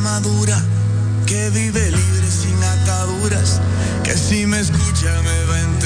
[0.00, 0.60] madura,
[1.26, 3.60] que vive libre sin ataduras,
[4.02, 5.79] que si me escucha me va.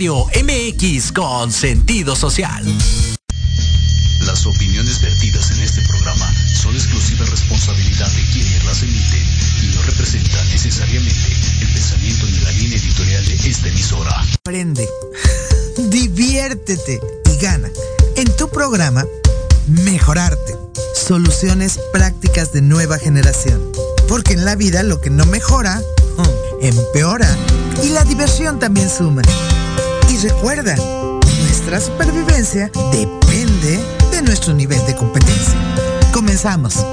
[0.00, 2.64] Radio MX con sentido social.
[4.20, 9.22] Las opiniones vertidas en este programa son exclusiva responsabilidad de quienes las emiten
[9.62, 11.26] y no representan necesariamente
[11.60, 14.24] el pensamiento ni la línea editorial de esta emisora.
[14.38, 14.88] Aprende,
[15.90, 16.98] diviértete
[17.30, 17.68] y gana.
[18.16, 19.04] En tu programa,
[19.66, 20.56] Mejorarte.
[20.94, 23.70] Soluciones prácticas de nueva generación.
[24.08, 25.82] Porque en la vida lo que no mejora,
[26.62, 27.28] empeora.
[27.84, 29.20] Y la diversión también suma.
[30.22, 35.54] Recuerda, nuestra supervivencia depende de nuestro nivel de competencia.
[36.12, 36.84] Comenzamos.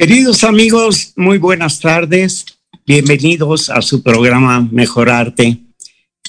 [0.00, 2.44] Queridos amigos, muy buenas tardes.
[2.86, 5.58] Bienvenidos a su programa Mejorarte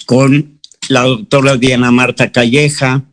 [0.08, 3.04] con la doctora Diana Marta Calleja.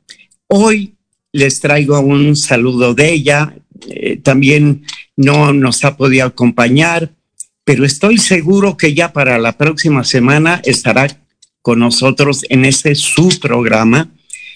[0.46, 0.94] Hoy
[1.30, 3.54] les traigo un saludo de ella.
[3.86, 7.12] Eh, también no nos ha podido acompañar,
[7.62, 11.20] pero estoy seguro que ya para la próxima semana estará
[11.60, 14.10] con nosotros en este su programa,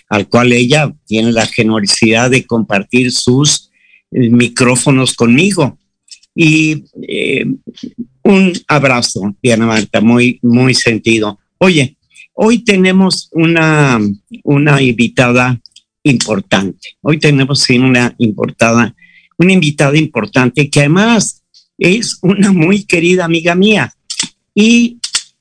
[0.09, 3.71] al cual ella tiene la generosidad de compartir sus
[4.11, 5.77] micrófonos conmigo.
[6.35, 7.47] Y eh,
[8.23, 11.39] un abrazo, Diana Marta, muy, muy sentido.
[11.59, 11.97] Oye,
[12.35, 13.99] hoy tenemos una,
[14.45, 15.61] una invitada
[16.03, 16.97] importante.
[17.03, 18.95] Hoy tenemos una importada,
[19.39, 21.43] una invitada importante que además
[21.79, 23.93] es una muy querida amiga mía
[24.55, 24.99] y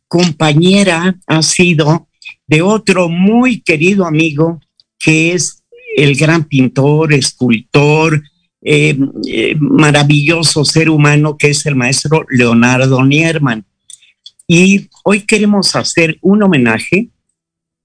[0.08, 2.08] compañera ha sido
[2.48, 4.60] de otro muy querido amigo
[4.98, 5.64] que es
[5.96, 8.24] el gran pintor, escultor,
[8.62, 8.98] eh,
[9.28, 13.66] eh, maravilloso ser humano que es el maestro Leonardo Nierman.
[14.48, 17.10] Y hoy queremos hacer un homenaje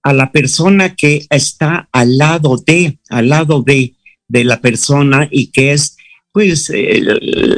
[0.03, 3.95] a la persona que está al lado de, al lado de
[4.27, 5.97] de la persona y que es
[6.33, 7.09] pues el,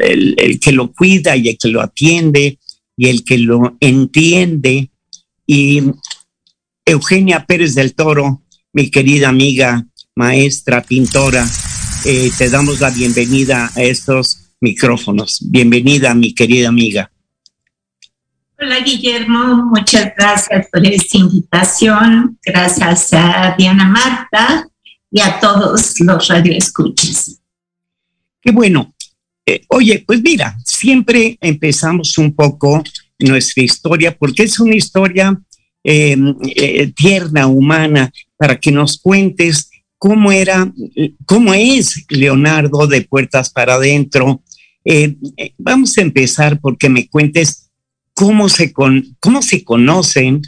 [0.02, 2.58] el- el que lo cuida y el que lo atiende
[2.96, 4.90] y el que lo entiende.
[5.46, 5.82] Y
[6.84, 8.42] Eugenia Pérez del Toro,
[8.72, 9.86] mi querida amiga,
[10.16, 11.46] maestra, pintora,
[12.08, 15.40] eh, te damos la bienvenida a estos micrófonos.
[15.50, 17.10] Bienvenida, mi querida amiga.
[18.58, 22.38] Hola Guillermo, muchas gracias por esta invitación.
[22.44, 24.68] Gracias a Diana Marta
[25.10, 27.40] y a todos los radioescuchas.
[28.40, 28.94] Qué bueno.
[29.44, 32.84] Eh, oye, pues mira, siempre empezamos un poco
[33.18, 35.36] nuestra historia porque es una historia
[35.82, 36.16] eh,
[36.54, 40.72] eh, tierna, humana, para que nos cuentes cómo era,
[41.24, 44.42] cómo es Leonardo de Puertas para Adentro.
[44.84, 47.70] Eh, eh, vamos a empezar porque me cuentes
[48.14, 50.42] cómo se, cómo se conocen,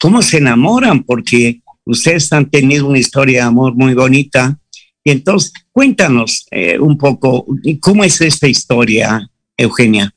[0.00, 4.58] cómo se enamoran, porque ustedes han tenido una historia de amor muy bonita.
[5.04, 7.46] Y entonces, cuéntanos eh, un poco
[7.80, 10.14] cómo es esta historia, Eugenia.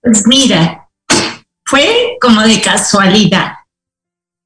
[0.00, 0.88] Pues mira,
[1.64, 3.52] fue como de casualidad.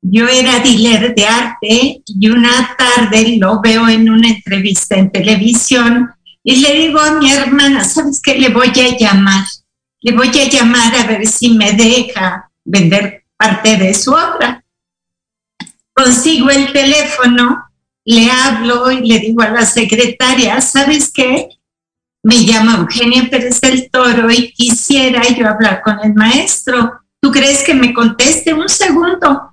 [0.04, 6.10] Yo era dealer de arte y una tarde lo veo en una entrevista en televisión
[6.44, 8.34] y le digo a mi hermana, ¿sabes qué?
[8.34, 9.44] Le voy a llamar.
[10.00, 14.64] Le voy a llamar a ver si me deja vender parte de su obra.
[15.94, 17.64] Consigo el teléfono,
[18.04, 21.48] le hablo y le digo a la secretaria, ¿sabes qué?
[22.24, 27.00] Me llama Eugenia Pérez del Toro y quisiera yo hablar con el maestro.
[27.20, 29.51] ¿Tú crees que me conteste un segundo?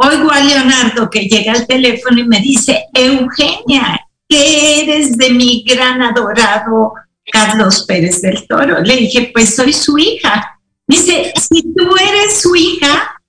[0.00, 3.98] Oigo a Leonardo que llega al teléfono y me dice, Eugenia,
[4.28, 6.92] ¿qué eres de mi gran adorado
[7.32, 8.80] Carlos Pérez del Toro?
[8.80, 10.60] Le dije, pues soy su hija.
[10.86, 13.20] Dice, si tú eres su hija,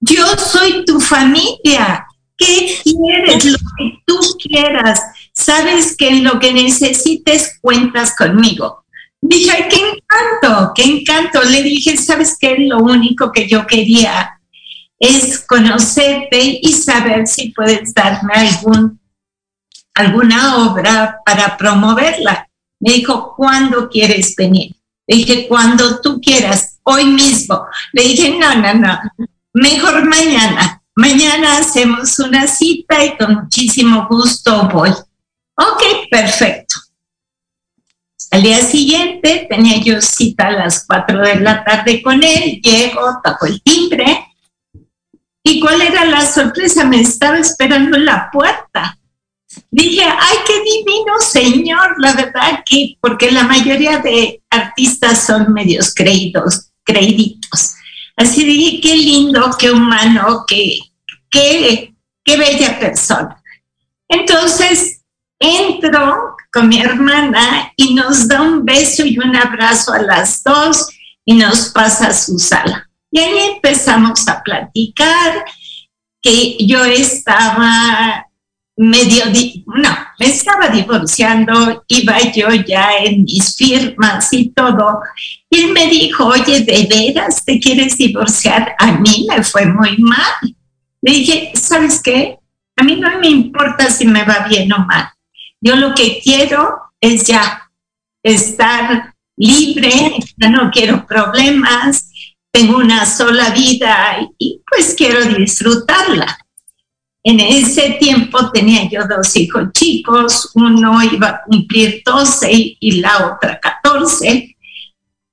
[0.00, 2.04] yo soy tu familia.
[2.36, 3.44] ¿Qué quieres?
[3.44, 5.00] Lo que tú quieras.
[5.32, 8.84] Sabes que en lo que necesites cuentas conmigo.
[9.20, 11.44] Dije, ay, qué encanto, qué encanto.
[11.44, 12.56] Le dije, ¿sabes qué?
[12.58, 14.37] Lo único que yo quería
[14.98, 19.00] es conocerte y saber si puedes darme algún,
[19.94, 22.48] alguna obra para promoverla.
[22.80, 24.74] Me dijo, ¿cuándo quieres venir?
[25.06, 27.66] Le dije, cuando tú quieras, hoy mismo.
[27.92, 29.00] Le dije, no, no, no,
[29.52, 30.82] mejor mañana.
[30.94, 34.90] Mañana hacemos una cita y con muchísimo gusto voy.
[34.90, 36.74] Ok, perfecto.
[38.30, 43.00] Al día siguiente tenía yo cita a las 4 de la tarde con él, llego,
[43.24, 44.27] toco el timbre.
[45.48, 46.84] ¿Y cuál era la sorpresa?
[46.84, 48.98] Me estaba esperando en la puerta.
[49.70, 55.94] Dije, ay, qué divino señor, la verdad que, porque la mayoría de artistas son medios
[55.94, 57.76] creídos, creíditos.
[58.14, 60.80] Así dije, qué lindo, qué humano, qué,
[61.30, 63.42] qué, qué bella persona.
[64.06, 65.00] Entonces,
[65.38, 70.88] entro con mi hermana y nos da un beso y un abrazo a las dos
[71.24, 72.87] y nos pasa a su sala.
[73.10, 75.44] Y ahí empezamos a platicar
[76.20, 78.26] que yo estaba
[78.76, 79.88] medio, di- no,
[80.20, 85.00] me estaba divorciando, iba yo ya en mis firmas y todo.
[85.50, 88.74] Y él me dijo, oye, ¿de veras te quieres divorciar?
[88.78, 90.54] A mí me fue muy mal.
[91.00, 92.38] Le dije, ¿sabes qué?
[92.76, 95.08] A mí no me importa si me va bien o mal.
[95.60, 97.68] Yo lo que quiero es ya
[98.22, 99.90] estar libre,
[100.36, 102.07] ya no quiero problemas,
[102.50, 106.38] tengo una sola vida y pues quiero disfrutarla.
[107.22, 112.48] En ese tiempo tenía yo dos hijos chicos, uno iba a cumplir 12
[112.80, 114.56] y, la otra 14,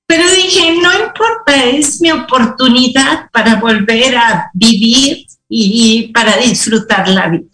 [0.08, 7.30] pero dije, no importa, es mi oportunidad para volver a vivir y para disfrutar la
[7.30, 7.50] vida.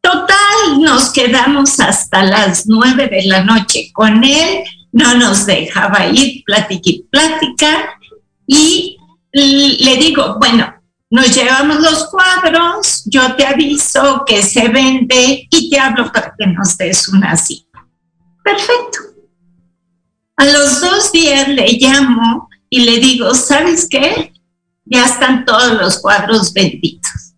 [0.00, 6.42] Total, nos quedamos hasta las nueve de la noche con él, no nos dejaba ir,
[6.44, 7.97] plática plática,
[8.48, 8.98] y
[9.32, 10.74] le digo, bueno,
[11.10, 16.46] nos llevamos los cuadros, yo te aviso que se vende y te hablo para que
[16.46, 17.86] nos des una cita.
[18.44, 18.98] Perfecto.
[20.36, 24.32] A los dos días le llamo y le digo, ¿sabes qué?
[24.84, 27.34] Ya están todos los cuadros vendidos.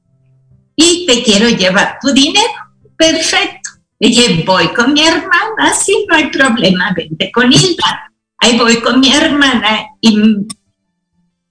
[0.74, 2.48] Y te quiero llevar tu dinero.
[2.96, 3.70] Perfecto.
[4.00, 8.12] Le dije, voy con mi hermana, sí, no hay problema, vente con Hilda.
[8.38, 10.46] Ahí voy con mi hermana y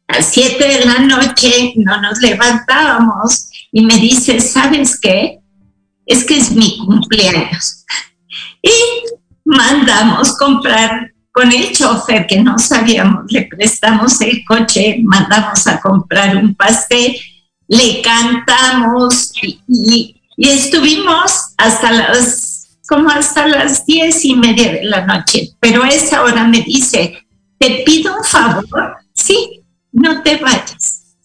[0.09, 5.39] a las 7 de la noche no nos levantábamos y me dice, ¿sabes qué?
[6.05, 7.85] Es que es mi cumpleaños.
[8.61, 8.71] Y
[9.45, 16.35] mandamos comprar con el chofer que no sabíamos, le prestamos el coche, mandamos a comprar
[16.37, 17.15] un pastel,
[17.67, 24.85] le cantamos y, y Y estuvimos hasta las, como hasta las diez y media de
[24.85, 25.51] la noche.
[25.59, 27.27] Pero a esa hora me dice,
[27.59, 29.58] te pido un favor, sí,
[29.91, 31.17] no te vayas.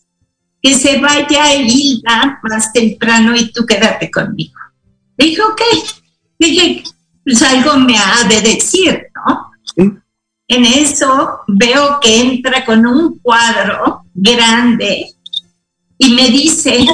[0.63, 4.59] Que se vaya Hilda más temprano y tú quédate conmigo.
[5.17, 5.61] Dije, ok.
[6.39, 6.85] Dije,
[7.25, 9.51] pues algo me ha de decir, ¿no?
[10.47, 15.07] En eso veo que entra con un cuadro grande
[15.97, 16.87] y me dice,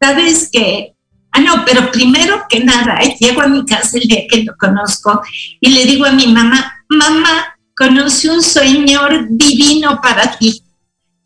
[0.00, 0.94] ¿sabes qué?
[1.30, 5.20] Ah, no, pero primero que nada, llego a mi casa el día que lo conozco
[5.60, 10.62] y le digo a mi mamá, mamá, conocí un señor divino para ti.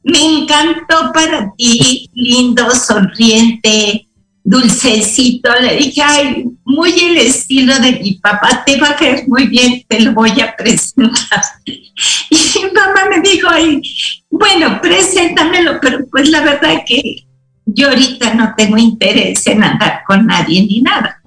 [0.05, 4.09] Me encantó para ti, lindo, sonriente,
[4.43, 5.51] dulcecito.
[5.61, 9.85] Le dije, ay, muy el estilo de mi papá, te va a caer muy bien,
[9.89, 11.43] te lo voy a presentar.
[12.31, 13.83] Y mi mamá me dijo, ay,
[14.31, 17.27] bueno, preséntamelo, pero pues la verdad que
[17.67, 21.23] yo ahorita no tengo interés en andar con nadie ni nada.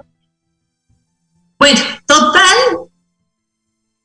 [1.58, 2.58] Bueno, total,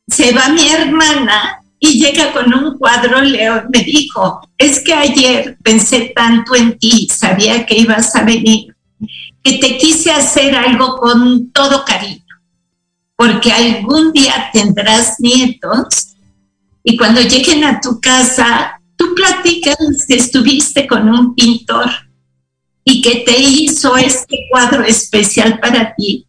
[0.07, 5.57] se va mi hermana y llega con un cuadro, Leo, me dijo, es que ayer
[5.63, 8.77] pensé tanto en ti, sabía que ibas a venir,
[9.43, 12.23] que te quise hacer algo con todo cariño,
[13.17, 16.11] porque algún día tendrás nietos
[16.85, 21.91] y cuando lleguen a tu casa, tú platicas que estuviste con un pintor
[22.85, 26.27] y que te hizo este cuadro especial para ti,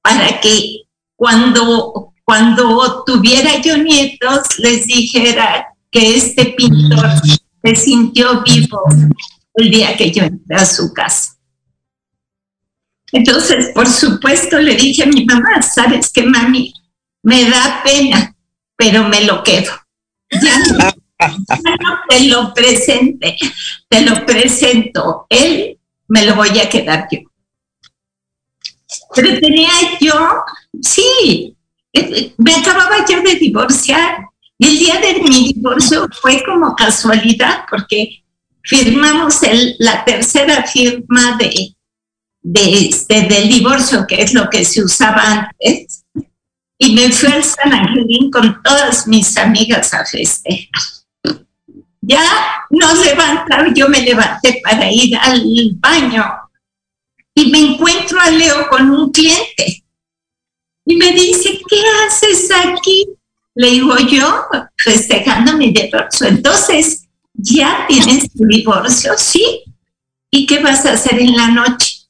[0.00, 0.82] para que
[1.16, 7.10] cuando, cuando tuviera yo nietos les dijera que este pintor
[7.62, 8.82] se sintió vivo
[9.54, 11.36] el día que yo entré a su casa.
[13.12, 16.74] Entonces, por supuesto, le dije a mi mamá, ¿sabes qué, mami?
[17.22, 18.34] Me da pena,
[18.76, 19.72] pero me lo quedo.
[20.30, 23.36] Ya no, te lo presente,
[23.88, 25.26] te lo presento.
[25.28, 25.78] Él
[26.08, 27.20] me lo voy a quedar yo.
[29.14, 30.14] Pero tenía yo,
[30.82, 31.53] sí,
[32.38, 34.18] me acababa yo de divorciar.
[34.58, 38.24] Y el día de mi divorcio fue como casualidad, porque
[38.62, 41.74] firmamos el, la tercera firma de,
[42.88, 46.04] este, del divorcio, que es lo que se usaba antes.
[46.78, 50.68] Y me fui al San Angelín con todas mis amigas a festejar.
[52.00, 52.22] Ya
[52.70, 55.42] nos levantaron, yo me levanté para ir al
[55.76, 56.24] baño
[57.34, 59.83] y me encuentro a Leo con un cliente.
[60.84, 63.06] Y me dice, ¿qué haces aquí?
[63.54, 66.26] Le digo yo, festejando mi divorcio.
[66.26, 69.12] Entonces, ¿ya tienes tu divorcio?
[69.16, 69.62] Sí.
[70.30, 72.08] ¿Y qué vas a hacer en la noche?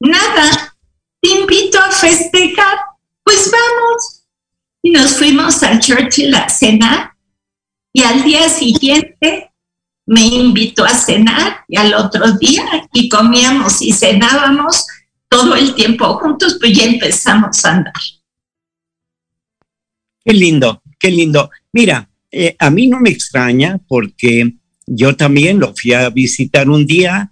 [0.00, 0.76] Nada.
[1.20, 2.78] Te invito a festejar.
[3.22, 4.22] Pues vamos.
[4.82, 7.16] Y nos fuimos al Churchill a cenar
[7.96, 9.50] y al día siguiente
[10.04, 14.86] me invitó a cenar y al otro día y comíamos y cenábamos
[15.36, 17.92] todo el tiempo juntos, pues ya empezamos a andar.
[20.24, 21.50] Qué lindo, qué lindo.
[21.72, 24.54] Mira, eh, a mí no me extraña porque
[24.86, 27.30] yo también lo fui a visitar un día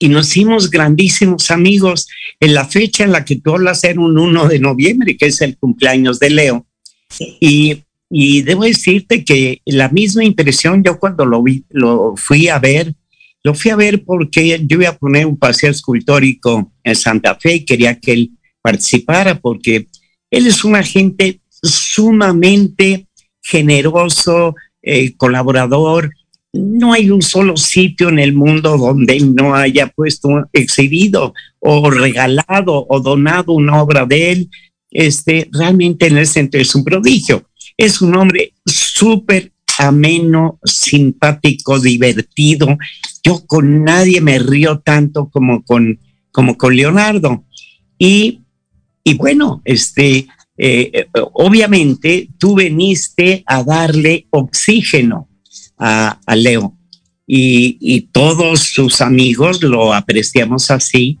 [0.00, 2.08] y nos hicimos grandísimos amigos.
[2.40, 5.40] En la fecha en la que tú hablas era un 1 de noviembre, que es
[5.40, 6.66] el cumpleaños de Leo.
[7.40, 12.58] Y y debo decirte que la misma impresión yo cuando lo vi, lo fui a
[12.58, 12.94] ver,
[13.44, 17.56] lo fui a ver porque yo iba a poner un paseo escultórico en Santa Fe
[17.56, 18.30] y quería que él
[18.60, 19.86] participara porque
[20.30, 23.06] él es un agente sumamente
[23.42, 26.12] generoso, eh, colaborador.
[26.52, 32.86] No hay un solo sitio en el mundo donde no haya puesto, exhibido o regalado
[32.88, 34.50] o donado una obra de él.
[34.90, 37.48] Este, realmente en ese sentido es un prodigio.
[37.76, 42.76] Es un hombre súper ameno, simpático, divertido.
[43.22, 45.98] Yo con nadie me río tanto como con,
[46.30, 47.44] como con Leonardo.
[47.98, 48.42] Y,
[49.04, 55.28] y bueno, este, eh, obviamente tú veniste a darle oxígeno
[55.78, 56.76] a, a Leo
[57.26, 61.18] y, y, todos sus amigos lo apreciamos así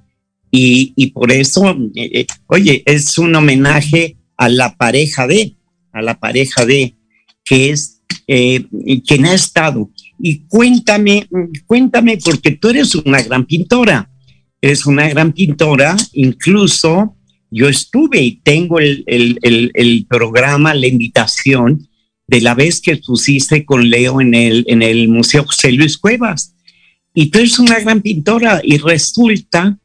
[0.50, 5.54] y, y por eso, eh, eh oye, es un homenaje a la pareja de,
[5.92, 6.96] a la pareja de,
[7.44, 8.66] que es eh,
[9.24, 9.90] ha estado.
[10.18, 11.28] Y cuéntame,
[11.66, 14.10] cuéntame, porque tú eres una gran pintora,
[14.60, 17.14] eres una gran pintora, incluso
[17.50, 21.88] yo estuve y tengo el, el, el, el programa, la invitación
[22.26, 26.54] de la vez que pusiste con Leo en el, en el Museo José Luis Cuevas.
[27.14, 29.78] Y tú eres una gran pintora y resulta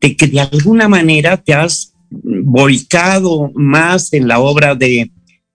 [0.00, 5.10] de que de alguna manera te has volcado más en la obra de,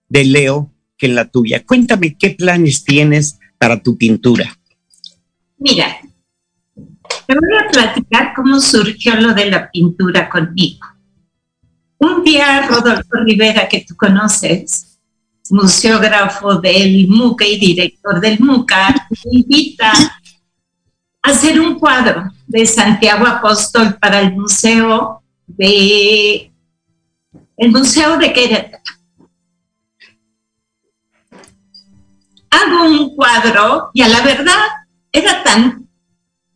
[0.08, 0.69] de Leo
[1.00, 1.64] que la tuya.
[1.64, 4.56] Cuéntame qué planes tienes para tu pintura.
[5.58, 5.96] Mira,
[7.26, 10.86] te voy a platicar cómo surgió lo de la pintura conmigo.
[11.98, 14.98] Un día Rodolfo Rivera, que tú conoces,
[15.50, 19.92] museógrafo del MUCA y director del MUCA, me invita
[21.22, 26.50] a hacer un cuadro de Santiago Apóstol para el museo de
[27.56, 28.79] el museo de Querétaro.
[32.50, 34.66] Hago un cuadro y a la verdad
[35.12, 35.88] era tan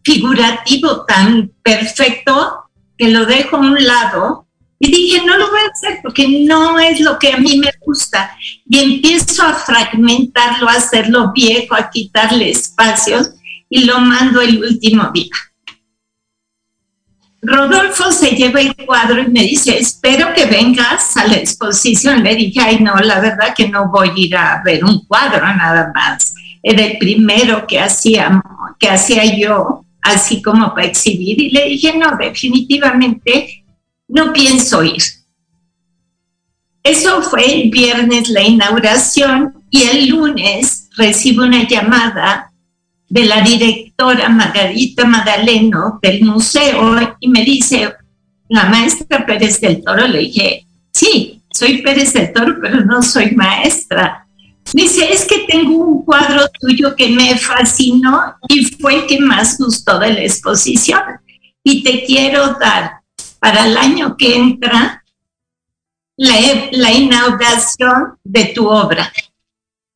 [0.03, 2.65] figurativo, tan perfecto,
[2.97, 4.47] que lo dejo a un lado
[4.79, 7.71] y dije, no lo voy a hacer porque no es lo que a mí me
[7.81, 8.37] gusta.
[8.69, 13.31] Y empiezo a fragmentarlo, a hacerlo viejo, a quitarle espacios
[13.69, 15.31] y lo mando el último día.
[17.45, 22.25] Rodolfo se lleva el cuadro y me dice, espero que vengas a la exposición.
[22.25, 25.47] Le dije, ay, no, la verdad que no voy a ir a ver un cuadro
[25.55, 26.35] nada más.
[26.63, 28.43] Era el primero que hacía,
[28.79, 31.41] que hacía yo, así como para exhibir.
[31.41, 33.65] Y le dije, no, definitivamente
[34.09, 35.03] no pienso ir.
[36.83, 42.53] Eso fue el viernes la inauguración y el lunes recibo una llamada
[43.15, 47.95] de la directora Margarita Madaleno del museo y me dice,
[48.49, 53.31] la maestra Pérez del Toro, le dije, sí, soy Pérez del Toro, pero no soy
[53.31, 54.27] maestra.
[54.73, 59.59] Dice, es que tengo un cuadro tuyo que me fascinó y fue el que más
[59.59, 61.01] gustó de la exposición.
[61.63, 62.95] Y te quiero dar
[63.39, 65.05] para el año que entra
[66.17, 66.35] la,
[66.73, 69.13] la inauguración de tu obra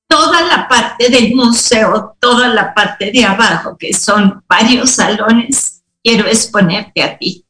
[0.08, 6.26] toda la parte del museo, toda la parte de abajo, que son varios salones, quiero
[6.26, 7.44] exponerte a ti.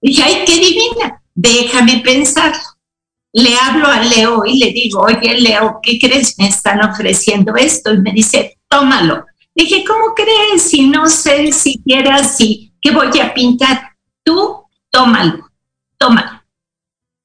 [0.00, 2.60] dije, ay, qué divina, déjame pensarlo.
[3.32, 6.38] Le hablo a Leo y le digo, oye, Leo, ¿qué crees?
[6.38, 7.90] Me están ofreciendo esto.
[7.90, 9.24] Y me dice, tómalo.
[9.54, 10.62] Dije, ¿cómo crees?
[10.62, 13.80] Si no sé siquiera si, ¿qué voy a pintar?
[14.22, 15.48] Tú, tómalo,
[15.96, 16.42] tómalo.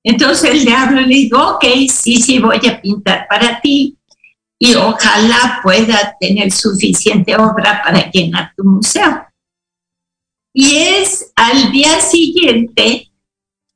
[0.01, 3.96] Entonces le hablo y le digo, ok, sí, sí, voy a pintar para ti
[4.59, 9.25] y ojalá pueda tener suficiente obra para llenar tu museo.
[10.53, 13.11] Y es al día siguiente,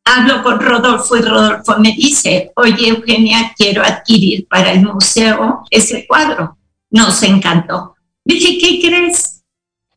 [0.03, 6.07] hablo con Rodolfo y Rodolfo me dice, oye Eugenia, quiero adquirir para el museo ese
[6.07, 6.57] cuadro.
[6.89, 7.95] Nos encantó.
[8.25, 9.43] Dije, ¿qué crees?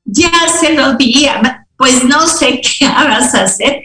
[0.04, 1.26] Ya se lo di,
[1.76, 3.82] pues no sé qué vas a hacer,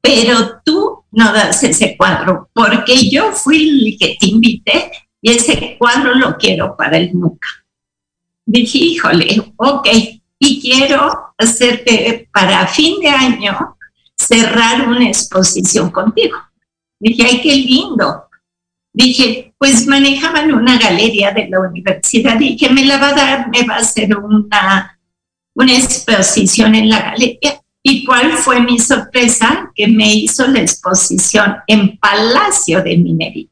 [0.00, 4.90] pero tú no das ese cuadro, porque yo fui el que te invité
[5.22, 7.48] y ese cuadro lo quiero para el MUCA.
[8.46, 9.88] Dije, híjole, ok,
[10.38, 13.76] y quiero hacerte para fin de año
[14.16, 16.36] cerrar una exposición contigo.
[16.98, 18.24] Dije, ay, qué lindo.
[18.92, 22.36] Dije, pues manejaban una galería de la universidad.
[22.36, 24.98] Dije, me la va a dar, me va a hacer una,
[25.54, 27.60] una exposición en la galería.
[27.82, 29.70] ¿Y cuál fue mi sorpresa?
[29.74, 33.49] Que me hizo la exposición en Palacio de Minería.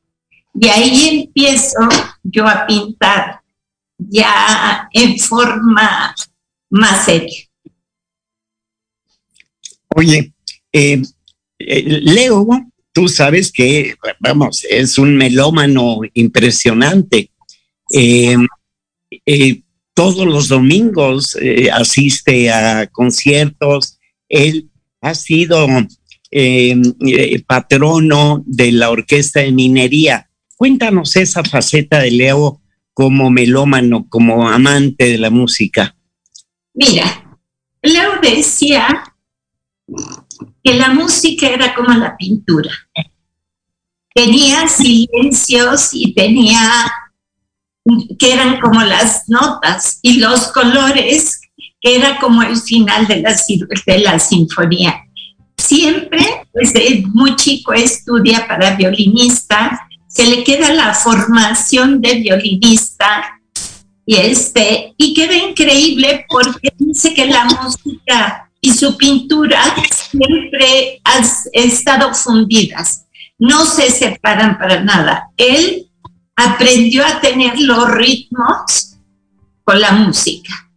[0.61, 1.79] Y ahí empiezo
[2.25, 3.41] yo a pintar
[3.99, 6.15] ya en forma
[6.71, 7.45] más seria.
[9.95, 10.33] Oye,
[10.73, 11.03] eh,
[11.59, 12.47] eh, Leo,
[12.93, 17.31] tú sabes que, vamos, es un melómano impresionante.
[17.93, 18.37] Eh,
[19.95, 21.37] todos los domingos
[21.73, 23.99] asiste a conciertos.
[24.29, 25.67] Él ha sido
[27.47, 30.28] patrono de la Orquesta de Minería.
[30.59, 32.61] Cuéntanos esa faceta de Leo
[32.93, 35.95] como melómano, como amante de la música.
[36.75, 37.39] Mira,
[37.81, 39.05] Leo decía
[40.65, 42.73] que la música era como la pintura.
[44.13, 46.91] Tenía silencios y tenía
[48.19, 51.41] que eran como las notas y los colores
[51.81, 53.37] que era como el final de la,
[53.87, 55.05] de la sinfonía.
[55.57, 59.88] Siempre, desde muy chico, estudia para violinista
[60.19, 63.41] se le queda la formación de violinista
[64.05, 71.25] y este y queda increíble porque dice que la música y su pintura siempre han
[71.53, 73.05] estado fundidas,
[73.39, 75.31] no se separan para nada.
[75.37, 75.89] Él
[76.35, 78.97] aprendió a tener los ritmos
[79.63, 80.69] con la música.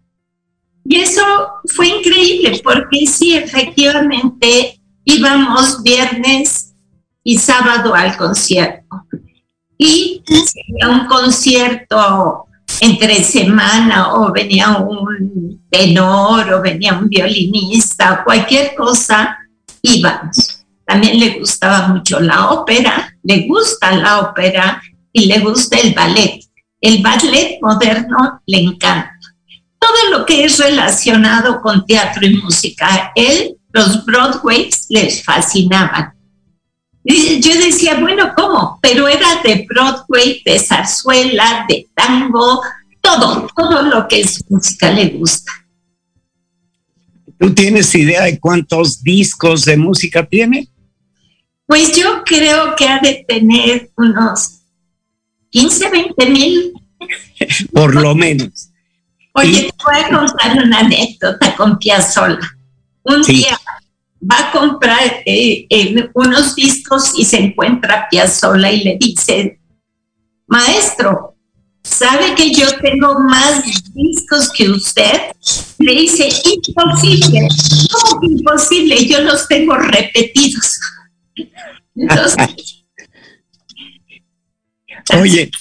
[0.86, 1.24] Y eso
[1.66, 6.76] fue increíble porque sí, efectivamente íbamos viernes
[7.24, 8.82] y sábado al concierto
[9.84, 12.46] y venía un concierto
[12.82, 19.40] entre semana o venía un tenor o venía un violinista cualquier cosa,
[19.82, 20.64] íbamos.
[20.86, 24.80] También le gustaba mucho la ópera, le gusta la ópera
[25.12, 26.40] y le gusta el ballet.
[26.80, 29.18] El ballet moderno le encanta.
[29.80, 36.14] Todo lo que es relacionado con teatro y música, él los Broadways les fascinaban.
[37.04, 38.78] Yo decía, bueno, ¿cómo?
[38.82, 42.62] Pero era de Broadway, de zarzuela, de tango,
[43.02, 45.52] todo, todo lo que es música le gusta.
[47.40, 50.70] ¿Tú tienes idea de cuántos discos de música tiene?
[51.66, 54.60] Pues yo creo que ha de tener unos
[55.50, 56.74] 15, 20 mil.
[57.74, 58.70] Por lo menos.
[59.34, 62.40] Oye, te voy a contar una anécdota con Piazzolla.
[63.04, 63.38] Un Sí.
[63.38, 63.58] día
[64.22, 69.60] va a comprar eh, eh, unos discos y se encuentra Piazzolla y le dice,
[70.48, 71.36] maestro,
[71.84, 75.32] ¿sabe que yo tengo más discos que usted?
[75.80, 76.30] Le dice,
[76.68, 77.48] imposible.
[77.92, 79.06] ¿Cómo que imposible?
[79.06, 80.80] Yo los tengo repetidos.
[81.96, 82.82] Entonces,
[85.20, 85.52] Oye,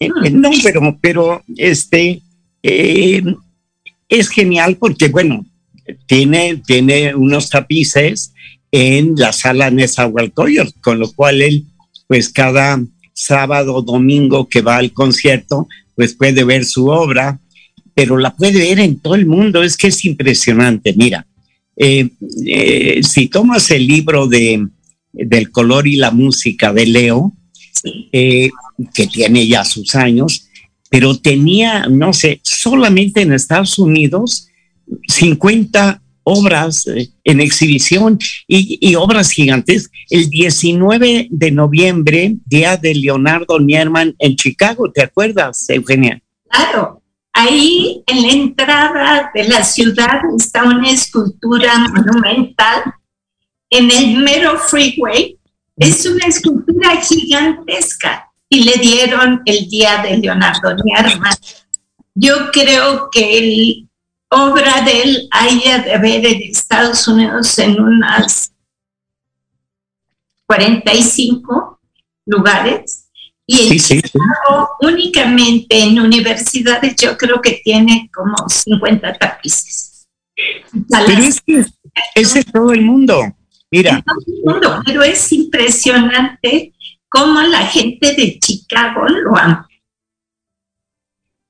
[0.00, 2.22] eh, eh, no, pero, pero este
[4.08, 5.44] es genial porque, bueno,
[6.06, 8.32] tiene, tiene unos tapices
[8.70, 11.64] en la sala Nezahualcóyotl, con lo cual él,
[12.08, 17.40] pues cada sábado, domingo que va al concierto, pues puede ver su obra,
[17.94, 20.94] pero la puede ver en todo el mundo, es que es impresionante.
[20.96, 21.26] Mira,
[21.76, 22.08] eh,
[22.46, 24.66] eh, si tomas el libro de,
[25.12, 27.32] del color y la música de Leo,
[28.12, 28.50] eh,
[28.92, 30.48] que tiene ya sus años,
[30.90, 34.48] pero tenía, no sé, solamente en Estados Unidos
[35.08, 38.18] 50 obras eh, en exhibición
[38.48, 39.90] y, y obras gigantes.
[40.10, 46.20] El 19 de noviembre, día de Leonardo Nierman en Chicago, ¿te acuerdas, Eugenia?
[46.48, 52.82] Claro, ahí en la entrada de la ciudad está una escultura monumental
[53.70, 55.38] en el mero freeway.
[55.76, 61.34] Es una escultura gigantesca y le dieron el día de Leonardo Nierman.
[62.14, 63.88] Yo creo que el
[64.34, 68.52] obra de él haya de haber en Estados Unidos en unas
[70.46, 71.80] 45
[72.26, 73.08] lugares
[73.46, 74.02] y en Sí, sí,
[74.80, 80.06] únicamente en universidades yo creo que tiene como 50 tapices.
[80.34, 81.64] Pero es que
[82.14, 83.20] es de todo el mundo.
[83.70, 86.74] Mira, En todo el mundo, pero es impresionante
[87.08, 89.68] cómo la gente de Chicago lo ama.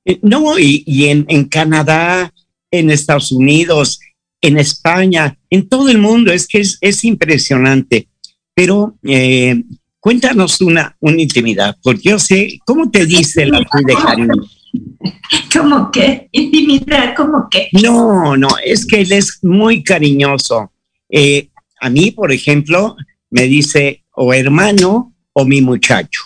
[0.05, 2.33] Eh, No, y, y en, en Canadá,
[2.79, 4.01] en Estados Unidos,
[4.41, 8.09] en España, en todo el mundo, es que es, es impresionante.
[8.55, 9.63] Pero eh,
[10.01, 14.35] cuéntanos una, una intimidad, porque yo sé, ¿cómo te dice la ley de cariño?
[15.53, 20.73] Como que intimidad, como que No, no, es que él es muy cariñoso.
[21.09, 22.97] Eh, a mí, por ejemplo,
[23.31, 26.23] me dice o hermano o mi muchacho.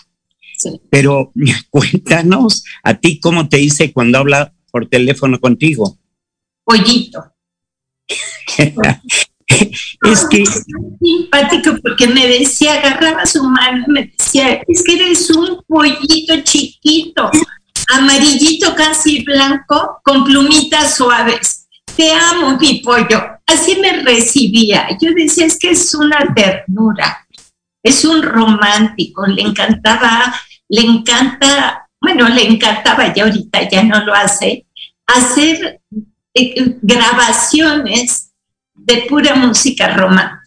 [0.57, 0.81] Sí.
[0.89, 1.31] Pero
[1.69, 5.98] cuéntanos a ti cómo te dice cuando habla por teléfono contigo.
[6.69, 7.33] Pollito.
[9.47, 15.63] es que simpático porque me decía, agarraba su mano me decía, es que eres un
[15.67, 17.31] pollito chiquito,
[17.89, 21.67] amarillito casi blanco, con plumitas suaves.
[21.95, 23.21] Te amo, mi pollo.
[23.45, 24.87] Así me recibía.
[25.01, 27.27] Yo decía, es que es una ternura,
[27.83, 30.35] es un romántico, le encantaba,
[30.69, 34.67] le encanta, bueno, le encantaba, ya ahorita ya no lo hace,
[35.07, 35.81] hacer
[36.81, 38.31] grabaciones
[38.75, 40.39] de pura música romántica.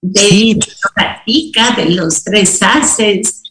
[0.00, 0.58] De Sí.
[1.76, 3.42] De los tres haces,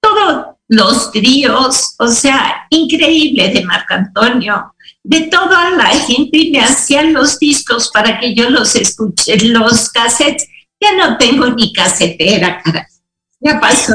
[0.00, 6.60] todos los tríos, o sea, increíble de Marco Antonio, de toda la gente y me
[6.60, 10.46] hacían los discos para que yo los escuche, los cassettes.
[10.80, 12.88] Ya no tengo ni casetera, cara.
[13.40, 13.94] Ya pasó.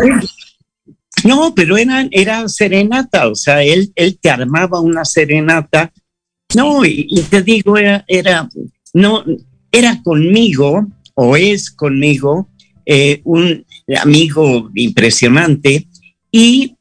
[1.24, 5.92] no, pero era, era serenata, o sea, él, él te armaba una serenata.
[6.56, 8.50] No, y, y te digo, era, era,
[8.94, 9.24] no,
[9.72, 12.50] era conmigo, o es conmigo,
[12.86, 13.66] eh, un
[14.02, 15.88] amigo impresionante,
[16.32, 16.76] y,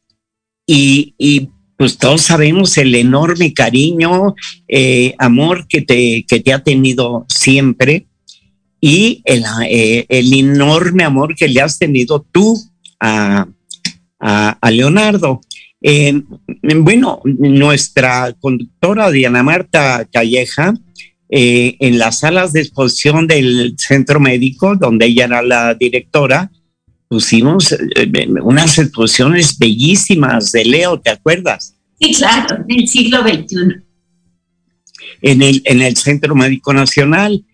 [0.66, 4.36] y, y, pues todos sabemos el enorme cariño,
[4.68, 8.06] eh, amor que te, que te ha tenido siempre
[8.80, 12.56] y el, eh, el, enorme amor que le has tenido tú
[13.00, 13.48] a,
[14.20, 15.40] a, a Leonardo.
[15.86, 16.22] Eh,
[16.76, 20.72] bueno, nuestra conductora Diana Marta Calleja,
[21.28, 26.50] eh, en las salas de exposición del centro médico, donde ella era la directora,
[27.06, 28.10] pusimos eh,
[28.42, 31.76] unas exposiciones bellísimas de Leo, ¿te acuerdas?
[32.00, 33.56] Sí, claro, del siglo XXI.
[35.20, 37.44] En el, en el Centro Médico Nacional.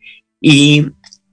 [0.41, 0.87] Y,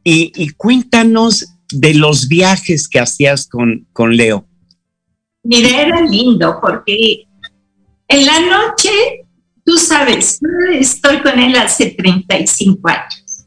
[0.03, 4.46] y, y cuéntanos de los viajes que hacías con, con Leo.
[5.49, 7.25] Mira, era lindo porque
[8.09, 8.89] en la noche,
[9.63, 10.41] tú sabes,
[10.73, 13.45] estoy con él hace 35 años.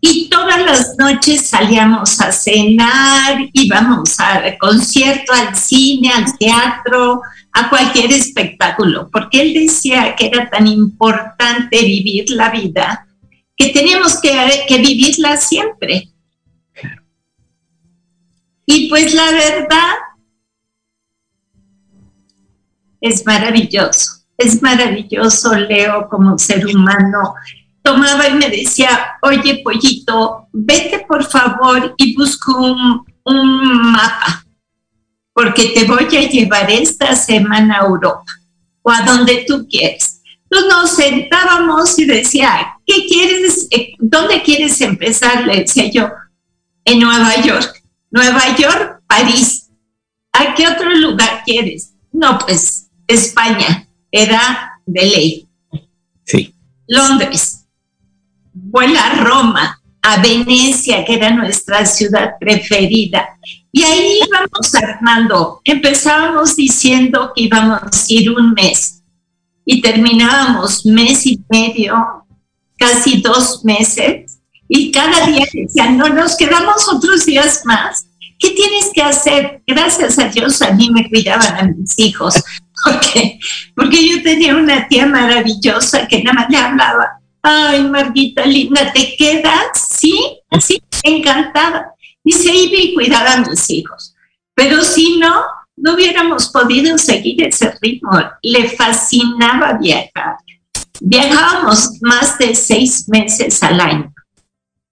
[0.00, 7.20] Y todas las noches salíamos a cenar, íbamos al concierto, al cine, al teatro,
[7.52, 13.08] a cualquier espectáculo, porque él decía que era tan importante vivir la vida
[13.56, 14.30] que teníamos que,
[14.68, 16.10] que vivirla siempre.
[18.66, 19.94] Y pues la verdad
[23.04, 27.34] es maravilloso, es maravilloso Leo como ser humano.
[27.82, 33.04] Tomaba y me decía, oye pollito, vete por favor y busca un,
[33.92, 34.46] mapa,
[35.34, 38.24] porque te voy a llevar esta semana a Europa
[38.80, 40.22] o a donde tú quieres.
[40.44, 43.68] Entonces nos sentábamos y decía, ¿qué quieres?
[43.70, 45.46] Eh, ¿Dónde quieres empezar?
[45.46, 46.08] Le decía yo,
[46.86, 47.82] en Nueva York.
[48.10, 49.70] Nueva York, París.
[50.32, 51.92] ¿A qué otro lugar quieres?
[52.12, 53.86] No, pues España.
[54.10, 55.48] Era de ley.
[56.24, 56.54] Sí.
[56.86, 57.66] Londres.
[58.52, 63.38] Vuela a Roma, a Venecia, que era nuestra ciudad preferida.
[63.72, 65.60] Y ahí íbamos armando.
[65.64, 69.02] Empezábamos diciendo que íbamos a ir un mes
[69.64, 71.96] y terminábamos mes y medio,
[72.76, 74.38] casi dos meses,
[74.68, 78.06] y cada día decían, no, nos quedamos otros días más.
[78.38, 79.62] ¿Qué tienes que hacer?
[79.66, 82.34] Gracias a Dios a mí me cuidaban a mis hijos,
[82.84, 83.38] porque,
[83.74, 89.16] porque yo tenía una tía maravillosa que nada más le hablaba, ay, Marguita linda, ¿te
[89.16, 89.88] quedas?
[89.88, 90.18] Sí,
[90.60, 91.94] sí, encantada.
[92.24, 94.14] Y se iba y cuidaba a mis hijos.
[94.54, 95.44] Pero si no,
[95.76, 98.12] no hubiéramos podido seguir ese ritmo.
[98.42, 100.36] Le fascinaba viajar.
[101.00, 104.14] Viajábamos más de seis meses al año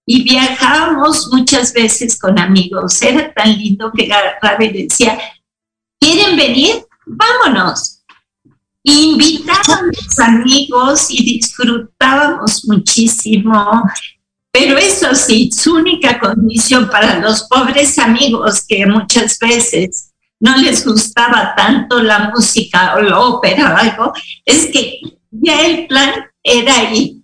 [0.05, 3.01] y viajábamos muchas veces con amigos.
[3.03, 5.19] Era tan lindo que agarraba decía,
[6.01, 6.85] ¿quieren venir?
[7.07, 8.03] Vámonos.
[8.85, 13.83] Invitábamos amigos y disfrutábamos muchísimo.
[14.51, 20.85] Pero eso sí, su única condición para los pobres amigos que muchas veces no les
[20.85, 24.13] gustaba tanto la música o la ópera o algo,
[24.45, 26.13] es que ya el plan
[26.43, 27.23] era ir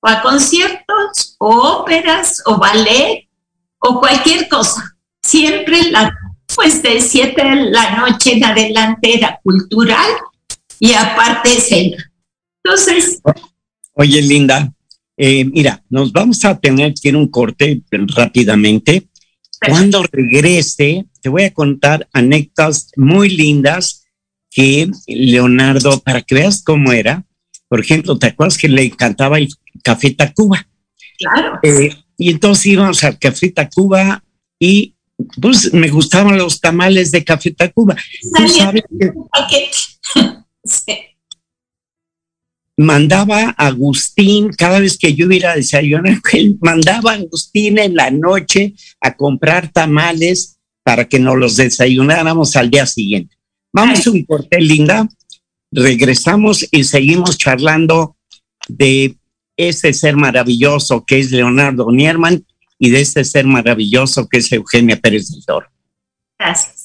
[0.00, 3.26] o a conciertos o óperas o ballet
[3.78, 4.96] o cualquier cosa.
[5.22, 6.14] Siempre la,
[6.54, 10.10] pues de siete de la noche en adelante era cultural
[10.78, 12.12] y aparte cena.
[12.62, 13.20] Entonces...
[13.94, 14.72] Oye, Linda,
[15.16, 19.08] eh, mira, nos vamos a tener que ir un corte rápidamente.
[19.66, 24.04] Cuando regrese, te voy a contar anécdotas muy lindas
[24.50, 27.24] que Leonardo, para que veas cómo era,
[27.68, 29.48] por ejemplo, ¿te acuerdas que le encantaba el
[29.82, 30.66] Café Tacuba?
[31.18, 31.58] Claro.
[31.62, 34.22] Eh, y entonces íbamos al Café Tacuba
[34.58, 34.94] y
[35.40, 37.96] pues me gustaban los tamales de Café Tacuba.
[38.36, 39.70] ¿Tú sabes que
[40.64, 40.98] sí.
[42.76, 47.96] mandaba a Agustín, cada vez que yo iba a desayunar, él mandaba a Agustín en
[47.96, 53.36] la noche a comprar tamales para que nos los desayunáramos al día siguiente.
[53.72, 55.08] Vamos a un corte, Linda.
[55.70, 58.16] Regresamos y seguimos charlando
[58.68, 59.16] de
[59.56, 62.46] ese ser maravilloso que es Leonardo Nierman
[62.78, 65.66] y de este ser maravilloso que es Eugenia Pérez del Toro.
[66.38, 66.77] Gracias.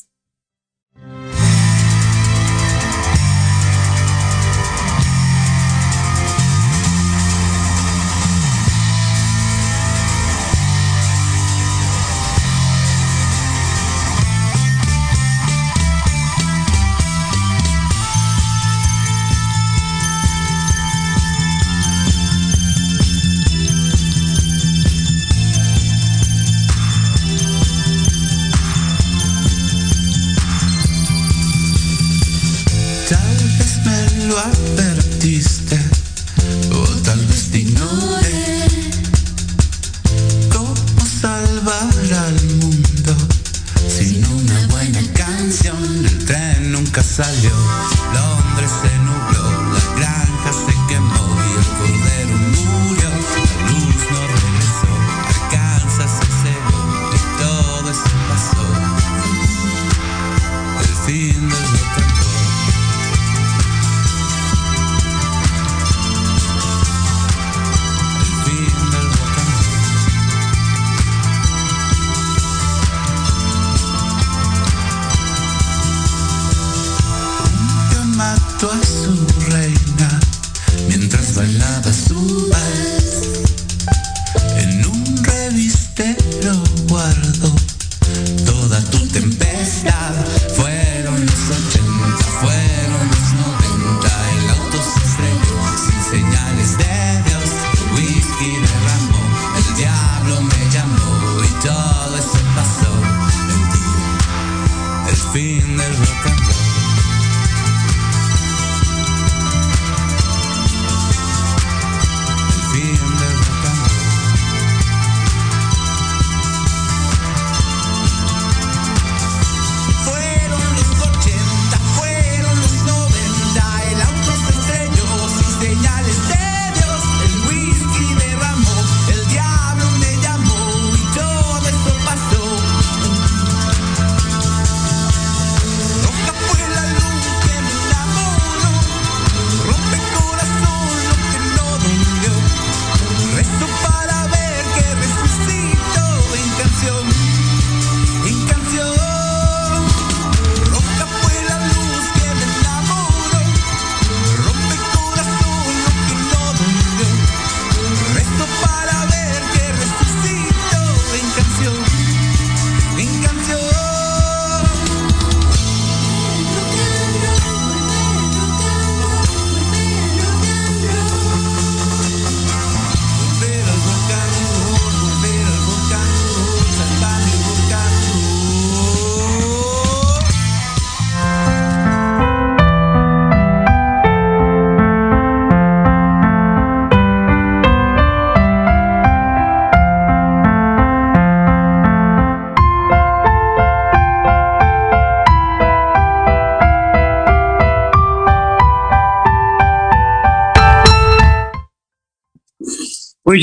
[34.27, 35.79] Lo advertiste,
[36.71, 38.12] o tal vez ignoré.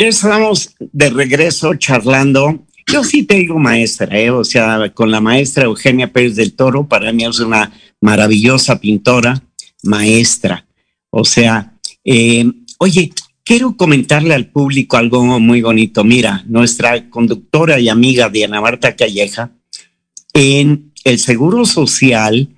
[0.00, 2.64] Ya estamos de regreso charlando.
[2.90, 4.30] Yo sí te digo maestra, ¿eh?
[4.30, 9.42] o sea, con la maestra Eugenia Pérez del Toro, para mí es una maravillosa pintora,
[9.82, 10.66] maestra.
[11.10, 13.12] O sea, eh, oye,
[13.44, 16.02] quiero comentarle al público algo muy bonito.
[16.02, 19.50] Mira, nuestra conductora y amiga Diana Marta Calleja,
[20.32, 22.48] en el Seguro Social,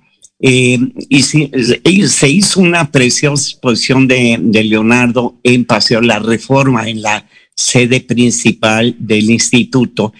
[0.45, 0.77] eh,
[1.07, 7.25] y se, hizo una preciosa exposición de, Leonardo en Paseo La Reforma, en la
[7.55, 10.13] sede principal del instituto,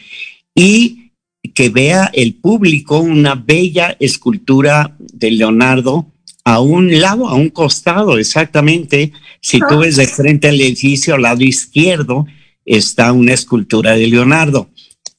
[0.56, 1.12] y
[1.54, 6.14] que vea el público una bella escultura de Leonardo
[6.46, 9.14] a un lado, a un costado, exactamente.
[9.40, 12.26] Si tú ves de frente al edificio, al lado izquierdo,
[12.66, 14.70] está una escultura de Leonardo.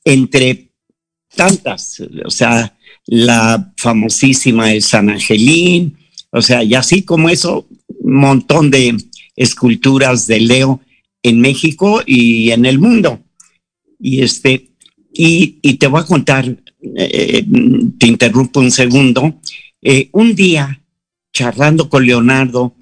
[0.05, 0.71] Entre
[1.35, 5.97] tantas, o sea, la famosísima de San Angelín,
[6.31, 7.67] o sea, y así como eso,
[8.01, 8.97] un montón de
[9.37, 10.81] esculturas de Leo
[11.25, 13.19] en México y en el mundo.
[13.99, 14.69] Y este,
[15.13, 16.45] y, te voy a contar,
[16.97, 17.45] eh,
[17.99, 19.41] te interrumpo un segundo,
[19.83, 20.81] eh, un día
[21.33, 22.77] charlando con Leonardo,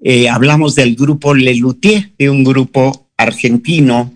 [0.00, 4.12] eh, hablamos del grupo Lelutier, de un grupo argentino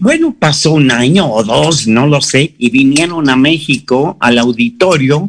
[0.00, 5.28] bueno, pasó un año o dos, no lo sé, y vinieron a México al auditorio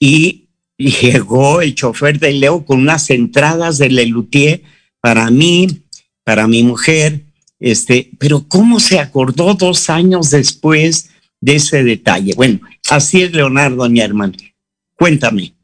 [0.00, 4.62] y llegó el chofer de Leo con unas entradas de Lelutier
[5.00, 5.68] para mí,
[6.26, 7.22] para mi mujer,
[7.60, 11.10] este, pero ¿cómo se acordó dos años después
[11.40, 12.34] de ese detalle?
[12.34, 12.58] Bueno,
[12.90, 14.34] así es Leonardo, mi hermano.
[14.96, 15.54] Cuéntame.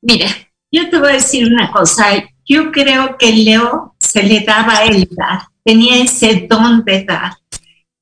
[0.00, 0.28] Mira,
[0.70, 2.06] yo te voy a decir una cosa.
[2.46, 7.32] Yo creo que Leo se le daba el dar tenía ese don de dar,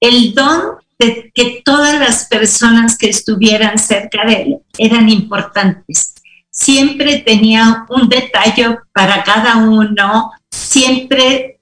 [0.00, 6.14] el don de que todas las personas que estuvieran cerca de él eran importantes.
[6.50, 10.32] Siempre tenía un detalle para cada uno,
[10.68, 11.60] siempre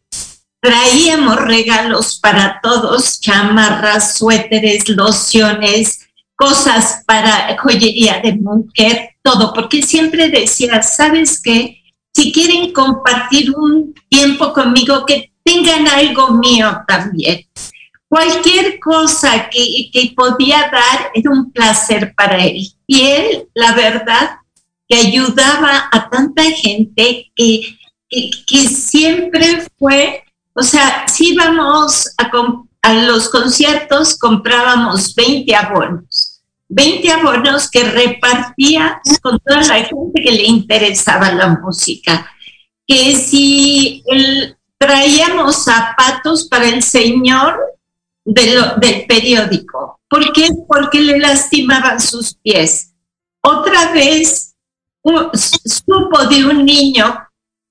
[0.61, 10.29] traíamos regalos para todos, chamarras, suéteres, lociones, cosas para joyería de mujer, todo, porque siempre
[10.29, 11.83] decía, ¿sabes qué?
[12.13, 17.47] Si quieren compartir un tiempo conmigo, que tengan algo mío también.
[18.09, 22.69] Cualquier cosa que, que podía dar era un placer para él.
[22.87, 24.31] Y él, la verdad,
[24.89, 27.77] que ayudaba a tanta gente que,
[28.09, 32.31] que, siempre fue, o sea, si íbamos a,
[32.83, 36.43] a los conciertos, comprábamos 20 abonos.
[36.69, 42.31] 20 abonos que repartía con toda la gente que le interesaba la música.
[42.87, 47.59] Que si el, traíamos zapatos para el señor
[48.25, 50.01] del periódico.
[50.09, 50.49] ¿Por qué?
[50.69, 52.93] Porque le lastimaban sus pies.
[53.41, 54.55] Otra vez
[55.65, 57.26] supo de un niño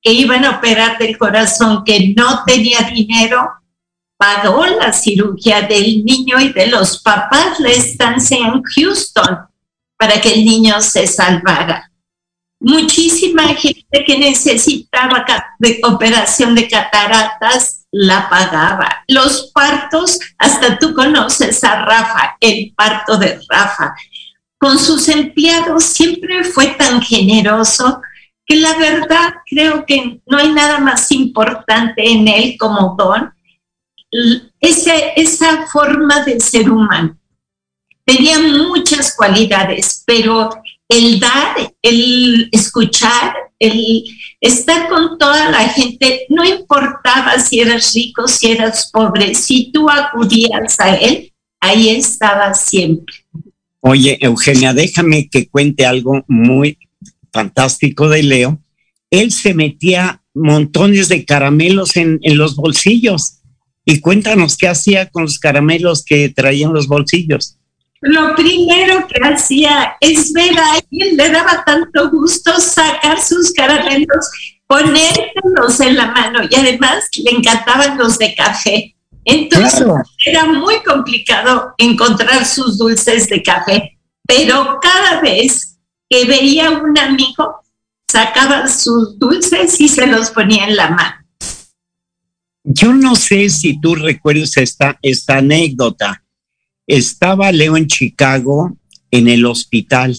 [0.05, 3.49] que iban a operar del corazón, que no tenía dinero,
[4.17, 9.39] pagó la cirugía del niño y de los papás la estancia en Houston
[9.97, 11.91] para que el niño se salvara
[12.65, 15.23] muchísima gente que necesitaba
[15.59, 19.03] de operación de cataratas la pagaba.
[19.07, 23.93] Los partos, hasta tú conoces a Rafa, el parto de Rafa.
[24.57, 28.01] Con sus empleados siempre fue tan generoso
[28.45, 33.33] que la verdad creo que no hay nada más importante en él como don,
[34.59, 37.17] esa, esa forma de ser humano.
[38.05, 40.49] Tenía muchas cualidades, pero
[40.87, 44.03] el dar, el escuchar, el
[44.39, 49.89] estar con toda la gente, no importaba si eras rico, si eras pobre, si tú
[49.89, 53.15] acudías a él, ahí estaba siempre.
[53.81, 56.77] Oye, Eugenia, déjame que cuente algo muy
[57.35, 58.59] fantástico de Leo.
[59.11, 63.41] Él se metía montones de caramelos en, en los bolsillos.
[63.85, 67.59] Y cuéntanos qué hacía con los caramelos que traían los bolsillos
[68.05, 74.29] lo primero que hacía es ver a alguien, le daba tanto gusto sacar sus caramelos,
[74.67, 78.95] ponérselos en la mano y además le encantaban los de café.
[79.23, 79.83] Entonces
[80.23, 85.74] era muy complicado encontrar sus dulces de café, pero cada vez
[86.09, 87.61] que veía un amigo,
[88.07, 91.25] sacaba sus dulces y se los ponía en la mano.
[92.63, 96.23] Yo no sé si tú recuerdas esta, esta anécdota
[96.87, 98.77] estaba Leo en Chicago
[99.11, 100.17] en el hospital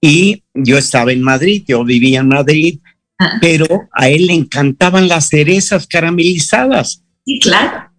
[0.00, 2.80] y yo estaba en Madrid, yo vivía en Madrid,
[3.18, 3.38] ah.
[3.40, 7.02] pero a él le encantaban las cerezas caramelizadas.
[7.24, 7.90] Sí, claro.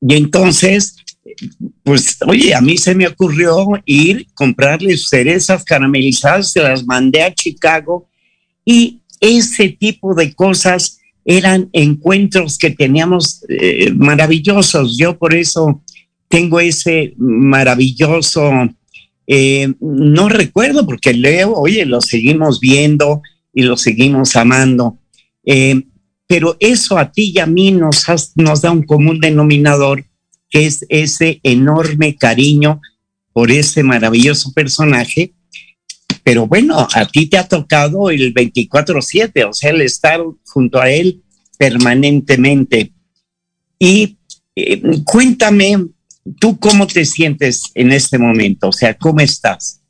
[0.00, 0.96] Y entonces,
[1.82, 7.34] pues, oye, a mí se me ocurrió ir, comprarle cerezas caramelizadas, se las mandé a
[7.34, 8.08] Chicago
[8.64, 14.96] y ese tipo de cosas eran encuentros que teníamos eh, maravillosos.
[14.96, 15.82] Yo por eso
[16.28, 18.50] tengo ese maravilloso,
[19.26, 23.22] eh, no recuerdo porque Leo, oye, lo seguimos viendo
[23.52, 24.98] y lo seguimos amando.
[25.44, 25.82] Eh,
[26.26, 28.04] pero eso a ti y a mí nos,
[28.62, 30.04] da un común denominador,
[30.64, 32.80] es ese enorme cariño
[33.32, 35.34] por ese maravilloso personaje.
[36.22, 40.90] Pero bueno, a ti te ha tocado el 24/7, o sea, el estar junto a
[40.90, 41.22] él
[41.58, 42.92] permanentemente.
[43.78, 44.18] Y
[44.54, 45.86] eh, cuéntame,
[46.40, 48.68] ¿tú cómo te sientes en este momento?
[48.68, 49.80] O sea, ¿cómo estás?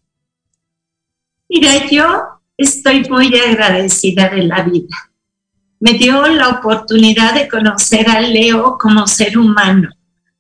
[1.48, 2.22] Mira, yo
[2.56, 4.96] estoy muy agradecida de la vida
[5.80, 9.90] me dio la oportunidad de conocer a Leo como ser humano,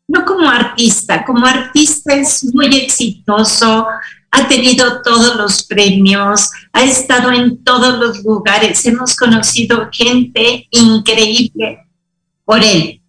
[0.08, 1.24] no como artista.
[1.24, 3.86] Como artista es muy exitoso,
[4.30, 11.86] ha tenido todos los premios, ha estado en todos los lugares, hemos conocido gente increíble
[12.44, 13.00] por él.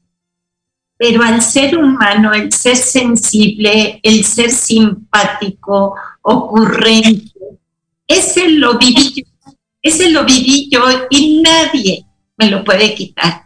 [0.97, 7.31] Pero al ser humano, el ser sensible, el ser simpático, ocurrente,
[8.07, 12.05] ese lo viví yo, ese lo viví yo y nadie,
[12.37, 13.43] me lo puede quitar.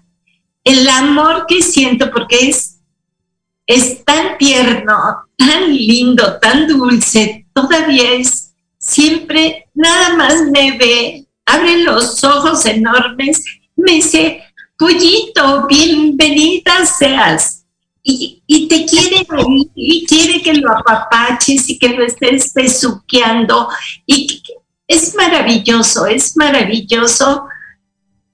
[0.64, 2.81] El amor que siento, porque es,
[3.72, 11.84] es tan tierno, tan lindo, tan dulce, todavía es siempre, nada más me ve, abre
[11.84, 13.43] los ojos enormes,
[13.76, 14.43] me dice,
[14.78, 17.65] Pollito, bienvenida seas.
[18.03, 19.28] Y, y, te quiere
[19.76, 23.69] y quiere que lo apapaches y que lo estés besuqueando.
[24.07, 24.41] Y
[24.88, 27.43] es maravilloso, es maravilloso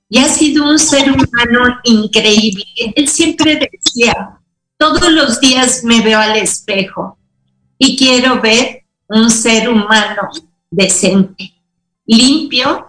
[0.10, 2.64] y ha sido un ser humano increíble.
[2.96, 4.37] Él siempre decía,
[4.78, 7.18] todos los días me veo al espejo
[7.78, 10.30] y quiero ver un ser humano
[10.70, 11.54] decente,
[12.06, 12.88] limpio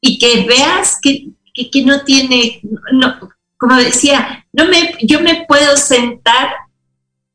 [0.00, 2.60] y que veas que, que, no tiene,
[2.92, 3.18] no,
[3.56, 6.50] como decía, no me, yo me puedo sentar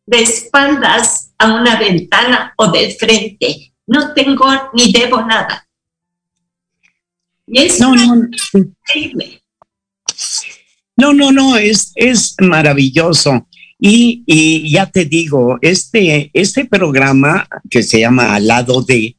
[0.06, 3.74] de espaldas a una ventana o de frente.
[3.86, 5.68] No tengo ni debo nada.
[7.80, 8.16] no, no,
[10.96, 13.46] no, no, no, es, es maravilloso.
[13.86, 19.18] Y, y, ya te digo, este, este programa que se llama Al lado de,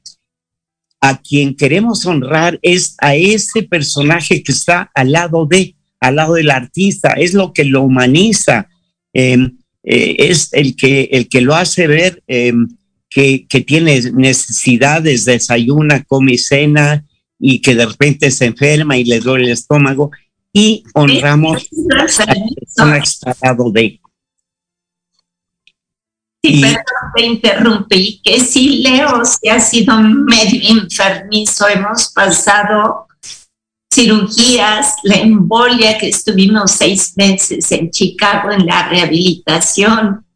[1.02, 6.34] a quien queremos honrar es a ese personaje que está al lado de, al lado
[6.34, 8.70] del artista, es lo que lo humaniza,
[9.12, 12.66] em, eh, es el que, el que lo hace ver em,
[13.10, 17.04] que, que, tiene necesidades, desayuna, come, cena,
[17.38, 20.10] y que de repente se enferma y le duele el estómago.
[20.54, 24.00] Y honramos a la persona que de.
[26.44, 26.84] Sí, perdón,
[27.14, 33.06] te interrumpí, que sí, Leo se ha sido medio enfermizo, hemos pasado
[33.90, 40.26] cirugías, la embolia que estuvimos seis meses en Chicago en la rehabilitación,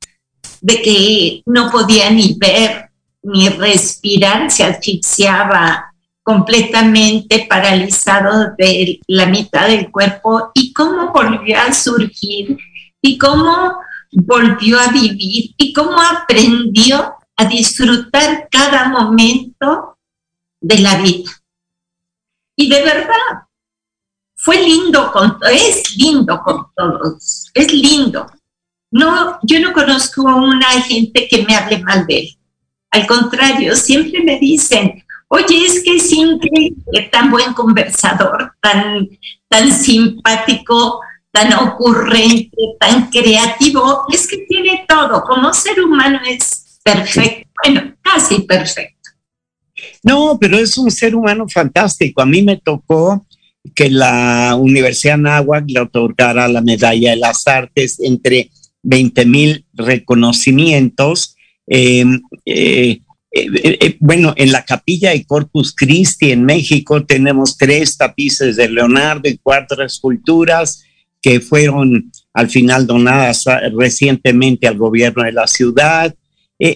[0.63, 2.89] de que no podía ni ver
[3.23, 5.93] ni respirar, se asfixiaba
[6.23, 10.53] completamente paralizado de la mitad del cuerpo.
[10.55, 12.57] Y cómo volvió a surgir
[13.03, 13.79] y cómo
[14.13, 19.99] volvió a vivir y cómo aprendió a disfrutar cada momento
[20.61, 21.31] de la vida.
[22.57, 23.47] Y de verdad,
[24.35, 28.27] fue lindo con es lindo con todos, es lindo.
[28.91, 32.29] No, yo no conozco a una gente que me hable mal de él.
[32.91, 39.07] Al contrario, siempre me dicen, Oye, es que es increíble, tan buen conversador, tan,
[39.49, 41.01] tan simpático,
[41.39, 44.05] tan ocurrente, tan creativo.
[44.13, 45.23] Es que tiene todo.
[45.23, 47.49] Como ser humano es perfecto.
[47.65, 49.11] Bueno, casi perfecto.
[50.03, 52.21] No, pero es un ser humano fantástico.
[52.21, 53.25] A mí me tocó
[53.75, 58.51] que la Universidad Nahuac le otorgara la medalla de las artes entre
[58.83, 61.37] 20 mil reconocimientos.
[61.69, 62.05] Eh,
[62.47, 68.57] eh, eh, eh, bueno, en la capilla de Corpus Christi en México tenemos tres tapices
[68.57, 70.83] de Leonardo y cuatro esculturas
[71.21, 73.45] que fueron al final donadas
[73.77, 76.15] recientemente al gobierno de la ciudad.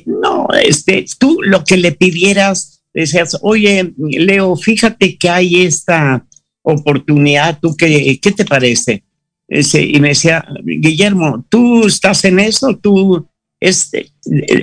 [0.06, 6.26] no, este, tú lo que le pidieras, decías, oye, Leo, fíjate que hay esta
[6.62, 9.04] oportunidad, ¿tú qué, qué te parece?
[9.48, 13.28] y me decía, Guillermo, tú estás en eso, tú,
[13.60, 14.10] este,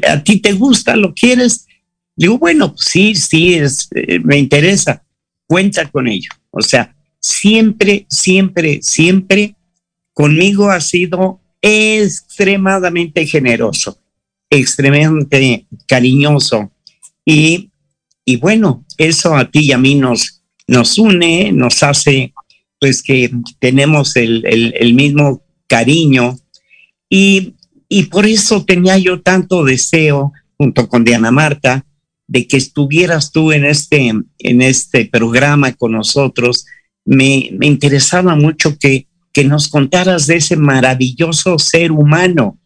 [0.08, 1.68] a ti te gusta, lo quieres,
[2.20, 5.02] Digo, bueno, sí, sí, es, eh, me interesa,
[5.48, 6.30] cuenta con ello.
[6.52, 9.56] O sea, siempre, siempre, siempre
[10.14, 14.00] conmigo ha sido extremadamente generoso,
[14.50, 16.72] extremadamente cariñoso.
[17.26, 17.70] Y,
[18.26, 22.34] y bueno, eso a ti y a mí nos, nos une, nos hace
[22.80, 26.40] pues que tenemos el, el, mismo cariño
[27.10, 27.56] y,
[27.90, 31.86] y por eso tenía yo tanto deseo, junto con Diana Marta,
[32.28, 36.66] de que estuvieras tú en este, en este programa con nosotros.
[37.04, 42.60] Me, me interesaba mucho que, que nos contaras de ese maravilloso ser humano,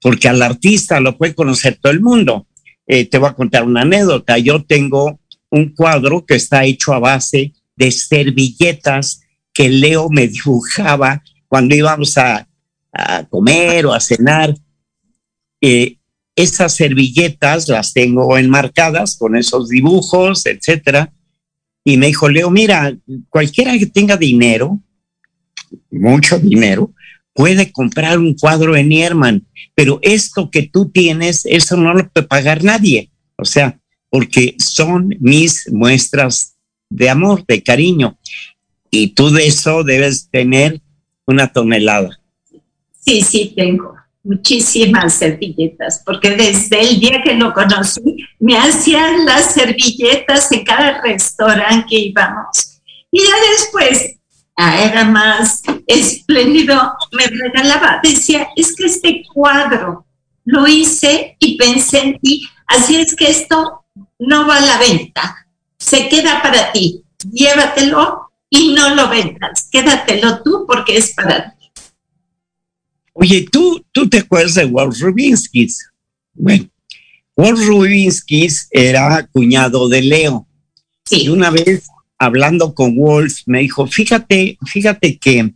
[0.00, 2.46] porque al artista lo puede conocer todo el mundo.
[2.86, 4.38] Eh, te voy a contar una anécdota.
[4.38, 5.20] Yo tengo
[5.50, 9.22] un cuadro que está hecho a base de servilletas
[9.52, 12.48] que Leo me dibujaba cuando íbamos a,
[12.92, 14.54] a comer o a cenar.
[15.60, 15.98] Eh,
[16.36, 21.12] esas servilletas las tengo enmarcadas con esos dibujos, etcétera.
[21.84, 22.96] Y me dijo, Leo, mira,
[23.28, 24.80] cualquiera que tenga dinero,
[25.90, 26.92] mucho dinero,
[27.32, 32.26] puede comprar un cuadro en Nierman, pero esto que tú tienes, eso no lo puede
[32.26, 33.10] pagar nadie.
[33.36, 36.56] O sea, porque son mis muestras
[36.88, 38.16] de amor, de cariño.
[38.90, 40.80] Y tú de eso debes tener
[41.26, 42.20] una tonelada.
[43.04, 48.00] Sí, sí, tengo muchísimas servilletas, porque desde el día que lo conocí,
[48.38, 52.80] me hacían las servilletas en cada restaurante que íbamos.
[53.10, 54.16] Y ya después,
[54.56, 60.06] era más espléndido, me regalaba, decía, es que este cuadro
[60.44, 63.84] lo hice y pensé en ti, así es que esto
[64.18, 65.48] no va a la venta,
[65.78, 67.02] se queda para ti,
[67.32, 71.70] llévatelo y no lo vendas, quédatelo tú porque es para ti.
[73.12, 75.68] Oye, ¿tú, tú te acuerdas de Walt Rubinsky?
[76.32, 76.68] Bueno,
[77.36, 80.46] Walt Rubinsky era cuñado de Leo.
[81.04, 81.24] Sí.
[81.24, 81.86] Y una vez
[82.18, 85.54] hablando con Wolf, me dijo, fíjate, fíjate que,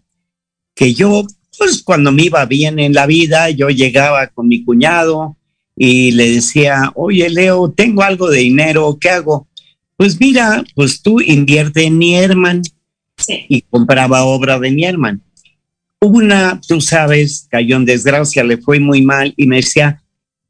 [0.75, 5.37] que yo, pues cuando me iba bien en la vida, yo llegaba con mi cuñado
[5.77, 9.49] y le decía, oye Leo, tengo algo de dinero, ¿qué hago?
[9.97, 12.63] Pues mira, pues tú invierte en Nierman
[13.17, 13.47] Sí.
[13.49, 15.23] y compraba obra de Nierman.
[16.01, 20.01] Una, tú sabes, cayó en desgracia, le fue muy mal y me decía,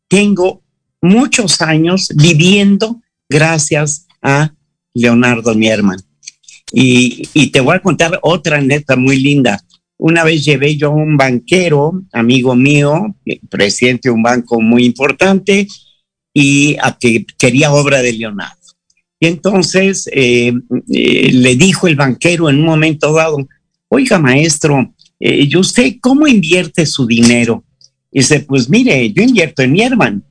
[0.06, 0.62] tengo
[1.00, 4.52] muchos años viviendo gracias a
[4.94, 6.00] Leonardo Nierman.
[6.72, 9.62] Y, y te voy a contar otra neta muy linda.
[9.96, 13.16] Una vez llevé yo a un banquero, amigo mío,
[13.48, 15.66] presidente de un banco muy importante,
[16.32, 18.54] y a que quería obra de Leonardo.
[19.18, 20.52] Y entonces eh,
[20.92, 23.38] eh, le dijo el banquero en un momento dado,
[23.88, 27.64] oiga maestro, eh, ¿y usted cómo invierte su dinero?
[28.12, 30.24] Y dice, pues mire, yo invierto en Nierman.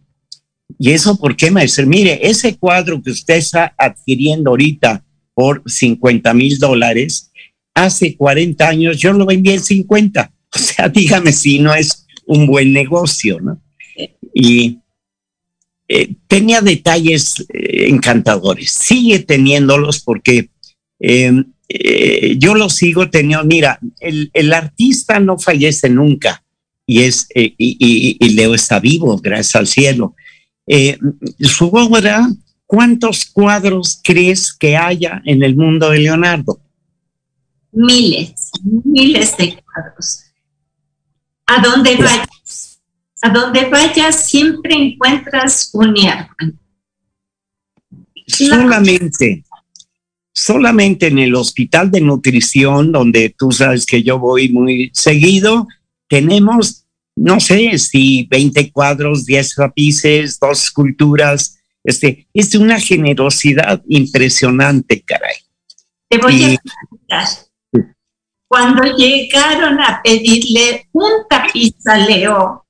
[0.80, 1.86] ¿Y eso por qué, maestro?
[1.88, 5.04] Mire, ese cuadro que usted está adquiriendo ahorita
[5.34, 7.32] por 50 mil dólares,
[7.74, 10.34] hace 40 años yo lo vendí en 50.
[10.56, 13.62] O sea, dígame si no es un buen negocio, ¿no?
[14.34, 14.80] Y
[15.90, 18.72] eh, tenía detalles eh, encantadores.
[18.72, 20.50] Sigue teniéndolos porque
[21.00, 23.46] eh, eh, yo los sigo teniendo.
[23.46, 26.44] Mira, el, artista no fallece nunca
[26.86, 30.16] y es y Leo está vivo, gracias al cielo.
[30.68, 30.98] Eh,
[31.40, 32.30] su obra,
[32.66, 36.60] ¿cuántos cuadros crees que haya en el mundo de Leonardo?
[37.78, 40.24] miles, miles de cuadros.
[41.46, 42.82] A donde vayas,
[43.22, 46.60] a donde vayas siempre encuentras un Nierman.
[48.28, 49.46] Solamente,
[50.34, 55.68] solamente en el hospital de nutrición, donde tú sabes que yo voy muy seguido,
[56.10, 56.86] tenemos,
[57.18, 61.58] no sé si 20 cuadros, 10 tapices, dos esculturas.
[61.84, 65.36] Este, es de una generosidad impresionante, caray.
[66.10, 66.58] Te voy a
[66.90, 67.28] contar.
[68.48, 72.66] Cuando llegaron a pedirle un tapiz a Leo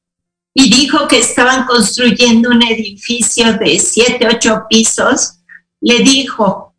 [0.53, 5.39] y dijo que estaban construyendo un edificio de siete, ocho pisos,
[5.81, 6.73] le dijo,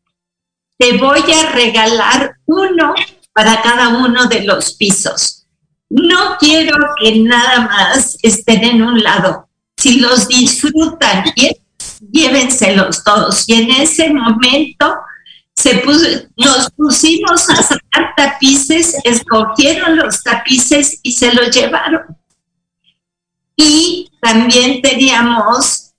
[0.78, 2.94] te voy a regalar uno
[3.32, 5.37] para cada uno de los pisos.
[5.90, 9.48] No quiero que nada más estén en un lado.
[9.76, 11.24] Si los disfrutan
[12.00, 13.48] llévenselos todos.
[13.48, 14.96] Y en ese momento
[15.54, 22.16] se puso, nos pusimos a sacar tapices, escogieron los tapices y se los llevaron.
[23.56, 25.92] Y también teníamos,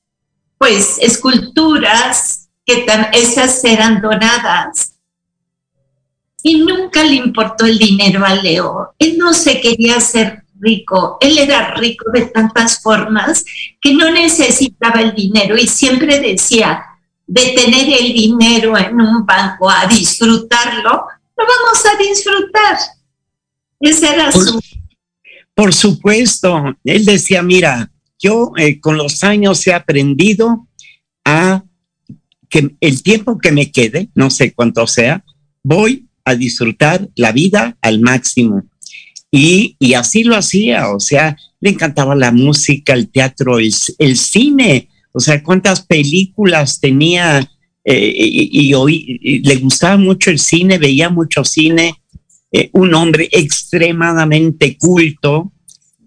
[0.58, 4.89] pues, esculturas que esas eran donadas.
[6.44, 8.94] Y nunca le importó el dinero a Leo.
[8.98, 11.18] Él no se quería hacer rico.
[11.22, 13.46] Él era rico de tantas formas
[13.82, 16.84] que no necesitaba el dinero y siempre decía,
[17.28, 21.04] de tener el dinero en un banco a disfrutarlo,
[21.38, 22.78] lo vamos a disfrutar.
[23.80, 24.62] Ese era Por- su...
[25.54, 30.68] Por supuesto, él decía, mira, yo eh, con los años he aprendido
[31.26, 31.64] a
[32.50, 35.24] que el tiempo que me quede, no sé cuánto sea,
[35.62, 38.64] voy a disfrutar la vida al máximo.
[39.32, 43.72] Y, y así lo hacía, o sea, le encantaba la música, el teatro, el,
[44.18, 47.48] cine, o sea, cuántas películas tenía
[47.84, 51.96] eh, y, y, le gustaba mucho el cine, veía mucho cine,
[52.52, 55.52] eh, un hombre extremadamente culto.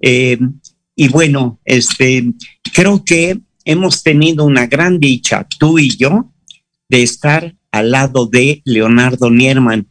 [0.00, 0.38] Eh,
[0.96, 2.32] y bueno, este,
[2.72, 6.32] creo que hemos tenido una gran dicha, tú y yo,
[6.88, 9.88] de estar al lado de Leonardo Nierman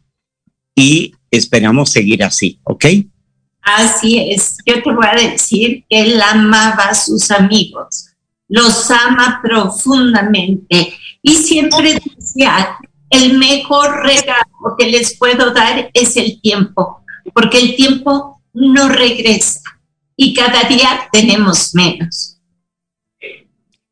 [0.74, 2.84] y esperamos seguir así, ¿ok?
[3.62, 8.08] Así es, yo te voy a decir que él amaba a sus amigos,
[8.48, 12.76] los ama profundamente y siempre decía,
[13.08, 17.04] el mejor regalo que les puedo dar es el tiempo,
[17.34, 19.60] porque el tiempo no regresa
[20.16, 22.40] y cada día tenemos menos.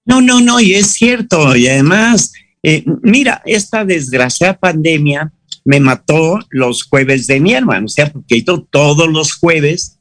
[0.04, 5.32] No, no, no, y es cierto, y además, eh, mira, esta desgraciada pandemia
[5.64, 9.98] me mató los jueves de mi hermano, o sea, porque yo todos los jueves,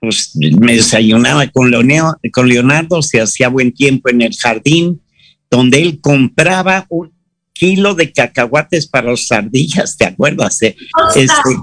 [0.00, 5.02] pues me desayunaba con Leonardo, con Leonardo, se hacía buen tiempo en el jardín,
[5.50, 7.12] donde él compraba un
[7.52, 10.62] kilo de cacahuates para los sardillas, ¿te acuerdas?
[10.62, 10.76] Eh,
[11.14, 11.56] este,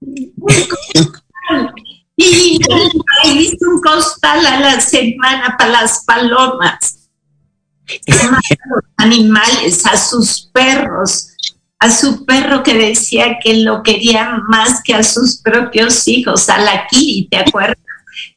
[2.16, 2.58] y
[3.24, 7.08] hizo un costal a la semana para las palomas.
[7.88, 8.40] a
[8.74, 11.35] los animales, a sus perros,
[11.78, 16.58] a su perro que decía que lo quería más que a sus propios hijos, a
[16.58, 17.76] la Kiri, ¿te acuerdas?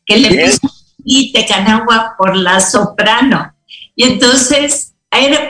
[0.05, 0.73] Que le puso
[1.03, 3.53] Kiri Canagua por la soprano.
[3.95, 4.93] Y entonces,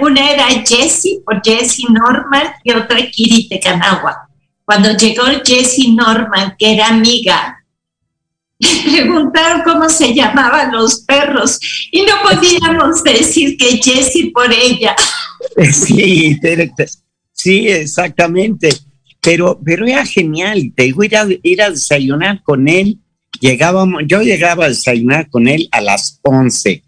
[0.02, 4.30] una era Jessie, por Jessie Norman, y otra Kiri Canagua.
[4.66, 7.60] Cuando llegó Jessie Norman, que era amiga
[8.60, 11.60] preguntaron cómo se llamaban los perros
[11.92, 14.96] y no podíamos decir que Jessie por ella.
[15.72, 16.38] Sí,
[17.40, 18.70] sí, exactamente.
[19.22, 20.72] Pero, pero era genial.
[20.76, 23.00] Te digo, ir a, ir a desayunar con él.
[23.40, 26.84] Llegábamos, yo llegaba a desayunar con él a las 11,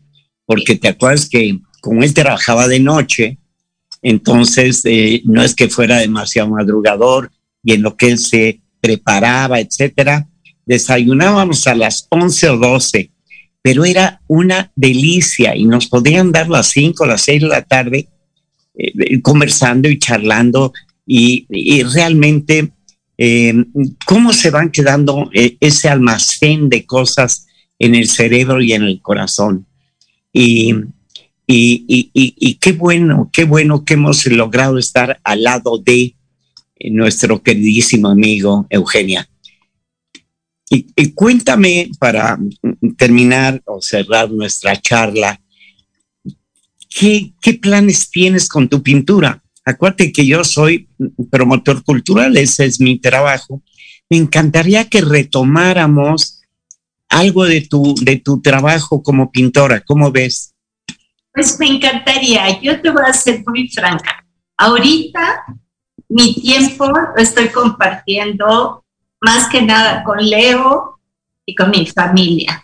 [0.46, 3.38] porque te acuerdas que como él trabajaba de noche,
[4.02, 7.32] entonces eh, no es que fuera demasiado madrugador
[7.64, 10.28] y en lo que él se preparaba, etcétera,
[10.66, 13.12] desayunábamos a las 11 o 12,
[13.62, 17.62] pero era una delicia y nos podían dar las 5 o las 6 de la
[17.62, 18.08] tarde
[18.84, 20.74] eh, conversando y charlando
[21.06, 21.46] y,
[21.84, 22.72] realmente
[23.18, 23.54] eh,
[24.06, 27.46] cómo se van quedando eh, ese almacén de cosas
[27.78, 29.68] en el cerebro y en el corazón.
[30.34, 30.74] Y,
[31.46, 36.16] y, y, qué bueno, qué bueno que hemos logrado estar al lado de
[36.90, 39.28] nuestro queridísimo amigo Eugenia.
[40.74, 42.40] Y, cuéntame para
[42.98, 45.42] terminar o cerrar nuestra charla,
[46.92, 49.42] ¿qué, ¿qué, planes tienes con tu pintura?
[49.66, 50.90] Acuérdate que yo soy
[51.32, 53.62] promotor cultural, ese es mi trabajo.
[54.10, 56.42] Me encantaría que retomáramos
[57.10, 59.82] algo de tu, de tu trabajo como pintora.
[59.82, 60.54] ¿Cómo ves?
[61.34, 62.60] Pues me encantaría.
[62.62, 64.26] Yo te voy a ser muy franca.
[64.58, 65.46] Ahorita
[66.10, 68.84] mi tiempo lo estoy compartiendo
[69.22, 71.00] más que nada con Leo
[71.46, 72.64] y con mi familia.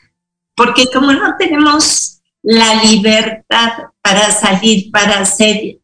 [0.55, 3.71] Porque como no tenemos la libertad
[4.07, 5.79] para salir, para hacer,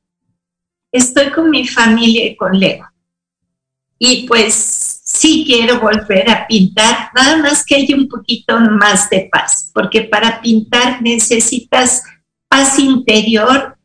[0.92, 2.86] estoy con mi familia y con Leo.
[4.00, 9.28] Y pues sí quiero volver a pintar, nada más que haya un poquito más de
[9.32, 12.04] paz, porque para pintar necesitas
[12.48, 13.78] paz interior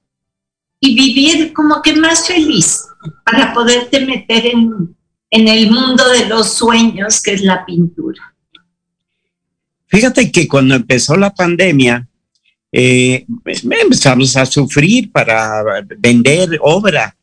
[0.78, 2.84] y vivir como que más feliz
[3.24, 4.96] para poderte meter en
[5.30, 8.34] en el mundo de los sueños que es la pintura.
[9.86, 12.07] Fíjate que cuando empezó la pandemia,
[12.72, 15.62] eh, empezamos a sufrir para
[15.98, 17.16] vender obra.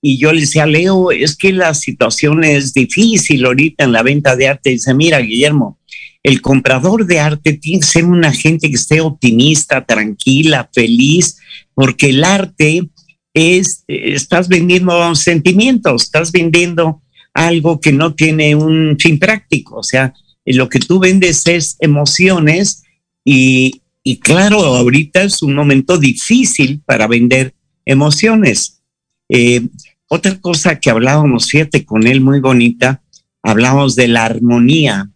[0.00, 4.34] Y yo le decía, Leo, es que la situación es difícil ahorita en la venta
[4.34, 4.70] de arte.
[4.70, 5.78] dice, mira, Guillermo,
[6.22, 11.38] el comprador de arte tiene que ser una gente que esté optimista, tranquila, feliz,
[11.74, 12.88] porque el arte
[13.34, 19.76] es, estás vendiendo sentimientos, estás vendiendo algo que no tiene un fin práctico.
[19.76, 20.14] O sea,
[20.44, 22.82] lo que tú vendes es emociones
[23.24, 28.82] y, y claro, ahorita es un momento difícil para vender emociones.
[29.28, 29.68] Eh,
[30.08, 33.02] otra cosa que hablábamos, fíjate con él muy bonita,
[33.42, 35.10] hablábamos de la armonía,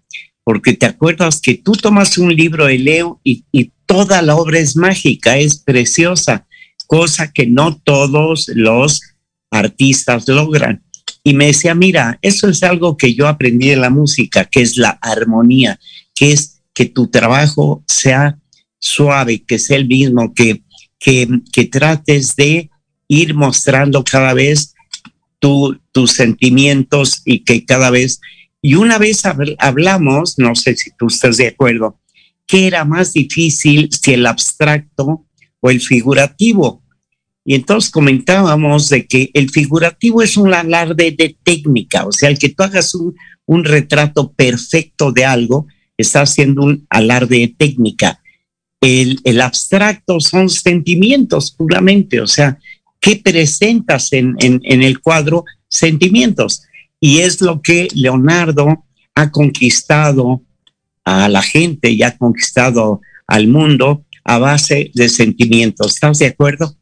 [0.45, 4.59] porque te acuerdas que tú tomas un libro de Leo y, y toda la obra
[4.59, 6.47] es mágica, es preciosa,
[6.87, 9.03] cosa que no todos los
[9.51, 10.85] artistas logran.
[11.25, 14.77] Y me decía, mira, eso es algo que yo aprendí de la música, que es
[14.77, 15.81] la armonía,
[16.15, 18.39] que es que tu trabajo sea
[18.79, 20.63] suave, que sea el mismo, que,
[20.99, 22.71] que, que trates de
[23.09, 24.75] ir mostrando cada vez
[25.93, 28.21] tus sentimientos y que cada vez,
[28.61, 29.23] y una vez
[29.59, 32.01] hablamos, no sé si tú estás de acuerdo,
[32.47, 35.27] que era más difícil si el abstracto
[35.61, 36.83] o el figurativo.
[37.45, 42.39] Y entonces comentábamos de que el figurativo es un alarde de técnica, o sea, el
[42.39, 43.15] que tú hagas un,
[43.47, 45.67] un retrato perfecto de algo,
[45.97, 48.21] está haciendo un alarde de técnica.
[48.87, 52.57] El, abstracto son sentimientos puramente, o sea,
[53.01, 55.45] ¿qué presentas en, en, en el cuadro?
[55.67, 56.63] Sentimientos.
[57.01, 58.85] Y es lo que Leonardo
[59.17, 60.43] ha conquistado
[61.05, 65.95] a la gente y ha conquistado al mundo a base de sentimientos.
[65.95, 66.77] ¿Estás de acuerdo?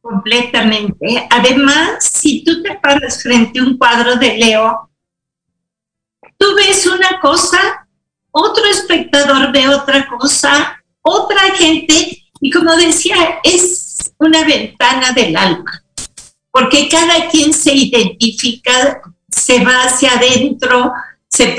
[0.00, 1.26] Completamente.
[1.30, 4.90] Además, si tú te paras frente a un cuadro de Leo,
[6.36, 7.86] tú ves una cosa,
[8.32, 15.84] otro espectador ve otra cosa, otra gente, y como decía, es una ventana del alma,
[16.50, 20.92] porque cada quien se identifica, se va hacia adentro,
[21.28, 21.56] se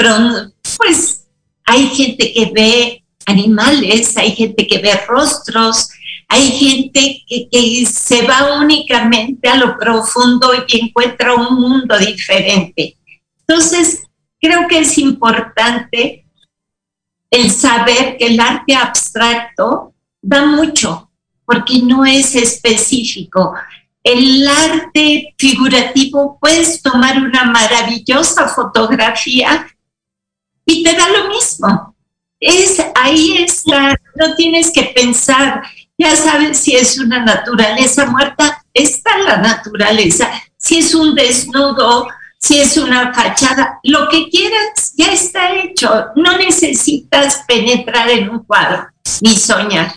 [0.77, 1.27] pues
[1.63, 5.89] hay gente que ve animales, hay gente que ve rostros,
[6.27, 12.97] hay gente que, que, se va únicamente a lo profundo y encuentra un mundo diferente.
[13.47, 14.03] Entonces,
[14.41, 16.24] creo que es importante
[17.35, 21.11] el saber que el arte abstracto da mucho,
[21.45, 23.53] porque no es específico.
[24.01, 29.67] El arte figurativo puedes tomar una maravillosa fotografía
[30.65, 31.95] y te da lo mismo.
[32.39, 35.61] Es, ahí está, no tienes que pensar,
[35.97, 40.29] ya sabes si es una naturaleza muerta, está la naturaleza.
[40.55, 42.07] Si es un desnudo,
[42.39, 45.89] si es una fachada, lo que quieras ya está hecho.
[46.15, 48.87] No necesitas penetrar en un cuadro
[49.21, 49.91] ni soñar.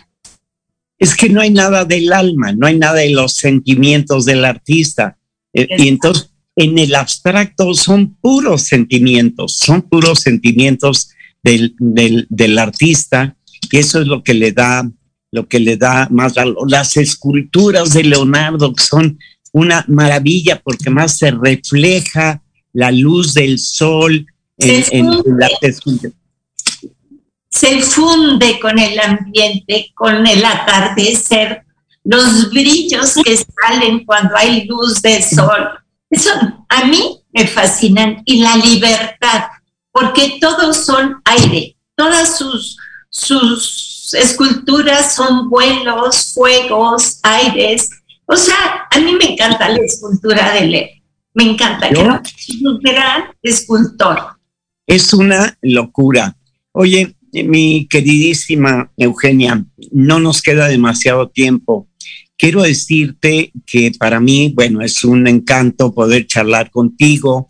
[0.98, 5.18] Es que no hay nada del alma, no hay nada de los sentimientos del artista.
[5.52, 11.10] Eh, y entonces, en el abstracto son puros sentimientos, son puros sentimientos
[11.42, 13.36] del, del, del artista,
[13.70, 14.90] y eso es lo que le da,
[15.30, 16.68] lo que le da más valor.
[16.68, 19.18] Las esculturas de Leonardo son
[19.58, 22.42] una maravilla porque más se refleja
[22.72, 24.26] la luz del sol
[24.58, 26.14] en, en, en la escultura
[27.50, 31.64] se funde con el ambiente, con el atardecer,
[32.04, 35.68] los brillos que salen cuando hay luz de sol.
[36.10, 36.30] Eso
[36.68, 39.44] a mí me fascinan y la libertad,
[39.90, 42.76] porque todos son aire, todas sus,
[43.10, 47.90] sus esculturas son vuelos, fuegos, aires.
[48.30, 50.88] O sea, a mí me encanta la escultura de Leo,
[51.32, 54.18] me encanta, creo que es un gran escultor.
[54.86, 56.36] Es una locura.
[56.72, 61.88] Oye, mi queridísima Eugenia, no nos queda demasiado tiempo.
[62.36, 67.46] Quiero decirte que para mí, bueno, es un encanto poder charlar contigo,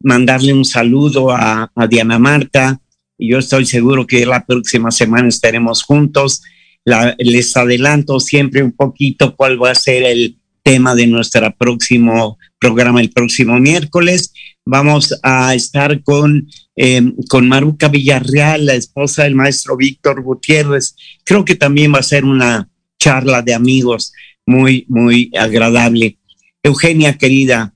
[0.00, 2.80] mandarle un saludo a, a Diana Marta.
[3.18, 6.42] Yo estoy seguro que la próxima semana estaremos juntos.
[6.84, 12.38] La, les adelanto siempre un poquito cuál va a ser el tema de nuestro próximo
[12.58, 14.32] programa el próximo miércoles.
[14.64, 20.94] Vamos a estar con, eh, con Maruca Villarreal, la esposa del maestro Víctor Gutiérrez.
[21.24, 22.68] Creo que también va a ser una
[22.98, 24.12] charla de amigos
[24.46, 26.18] muy, muy agradable.
[26.62, 27.74] Eugenia, querida,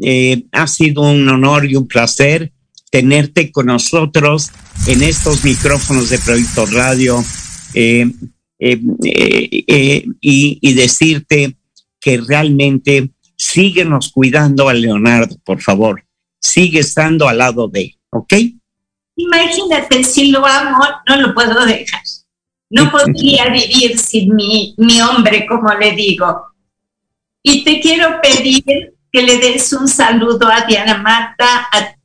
[0.00, 2.52] eh, ha sido un honor y un placer
[2.90, 4.50] tenerte con nosotros
[4.86, 7.24] en estos micrófonos de Proyecto Radio
[7.74, 8.10] eh,
[8.58, 11.56] eh, y, y decirte
[12.00, 16.04] que realmente síguenos cuidando a Leonardo, por favor.
[16.40, 18.32] Sigue estando al lado de, ¿ok?
[19.16, 22.02] Imagínate, si lo amo, no lo puedo dejar.
[22.70, 26.46] No podría vivir sin mi, mi hombre, como le digo.
[27.42, 28.64] Y te quiero pedir
[29.12, 31.96] que le des un saludo a Diana Marta, a,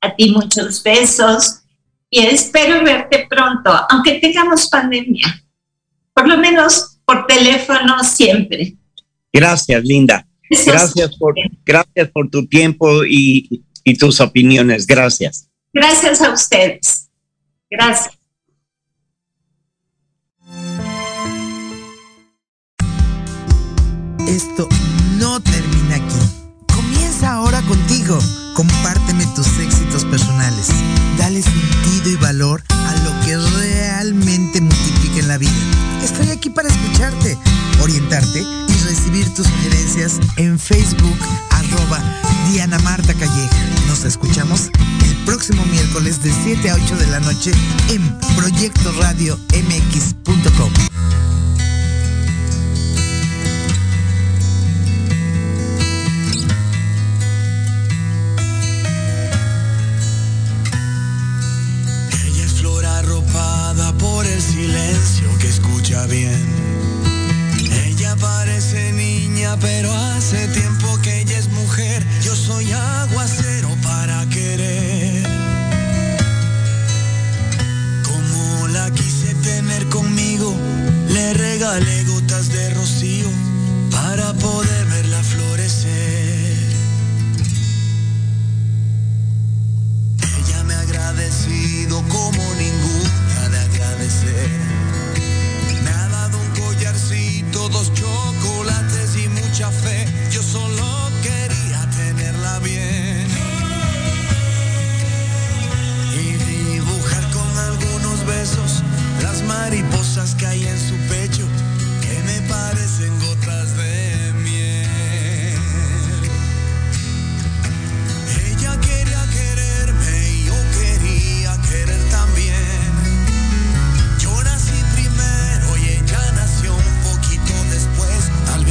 [0.00, 1.62] a ti muchos besos
[2.08, 5.26] y espero verte pronto, aunque tengamos pandemia.
[6.16, 8.74] Por lo menos por teléfono siempre.
[9.30, 10.26] Gracias, Linda.
[10.48, 14.86] Gracias por, gracias por tu tiempo y, y tus opiniones.
[14.86, 15.50] Gracias.
[15.74, 17.10] Gracias a ustedes.
[17.70, 18.16] Gracias.
[24.26, 24.66] Esto
[25.18, 26.74] no termina aquí.
[26.74, 28.18] Comienza ahora contigo.
[28.54, 30.70] Compárteme tus éxitos personales.
[31.18, 32.75] Dale sentido y valor a
[47.44, 49.65] en Proyecto Radio MX.com.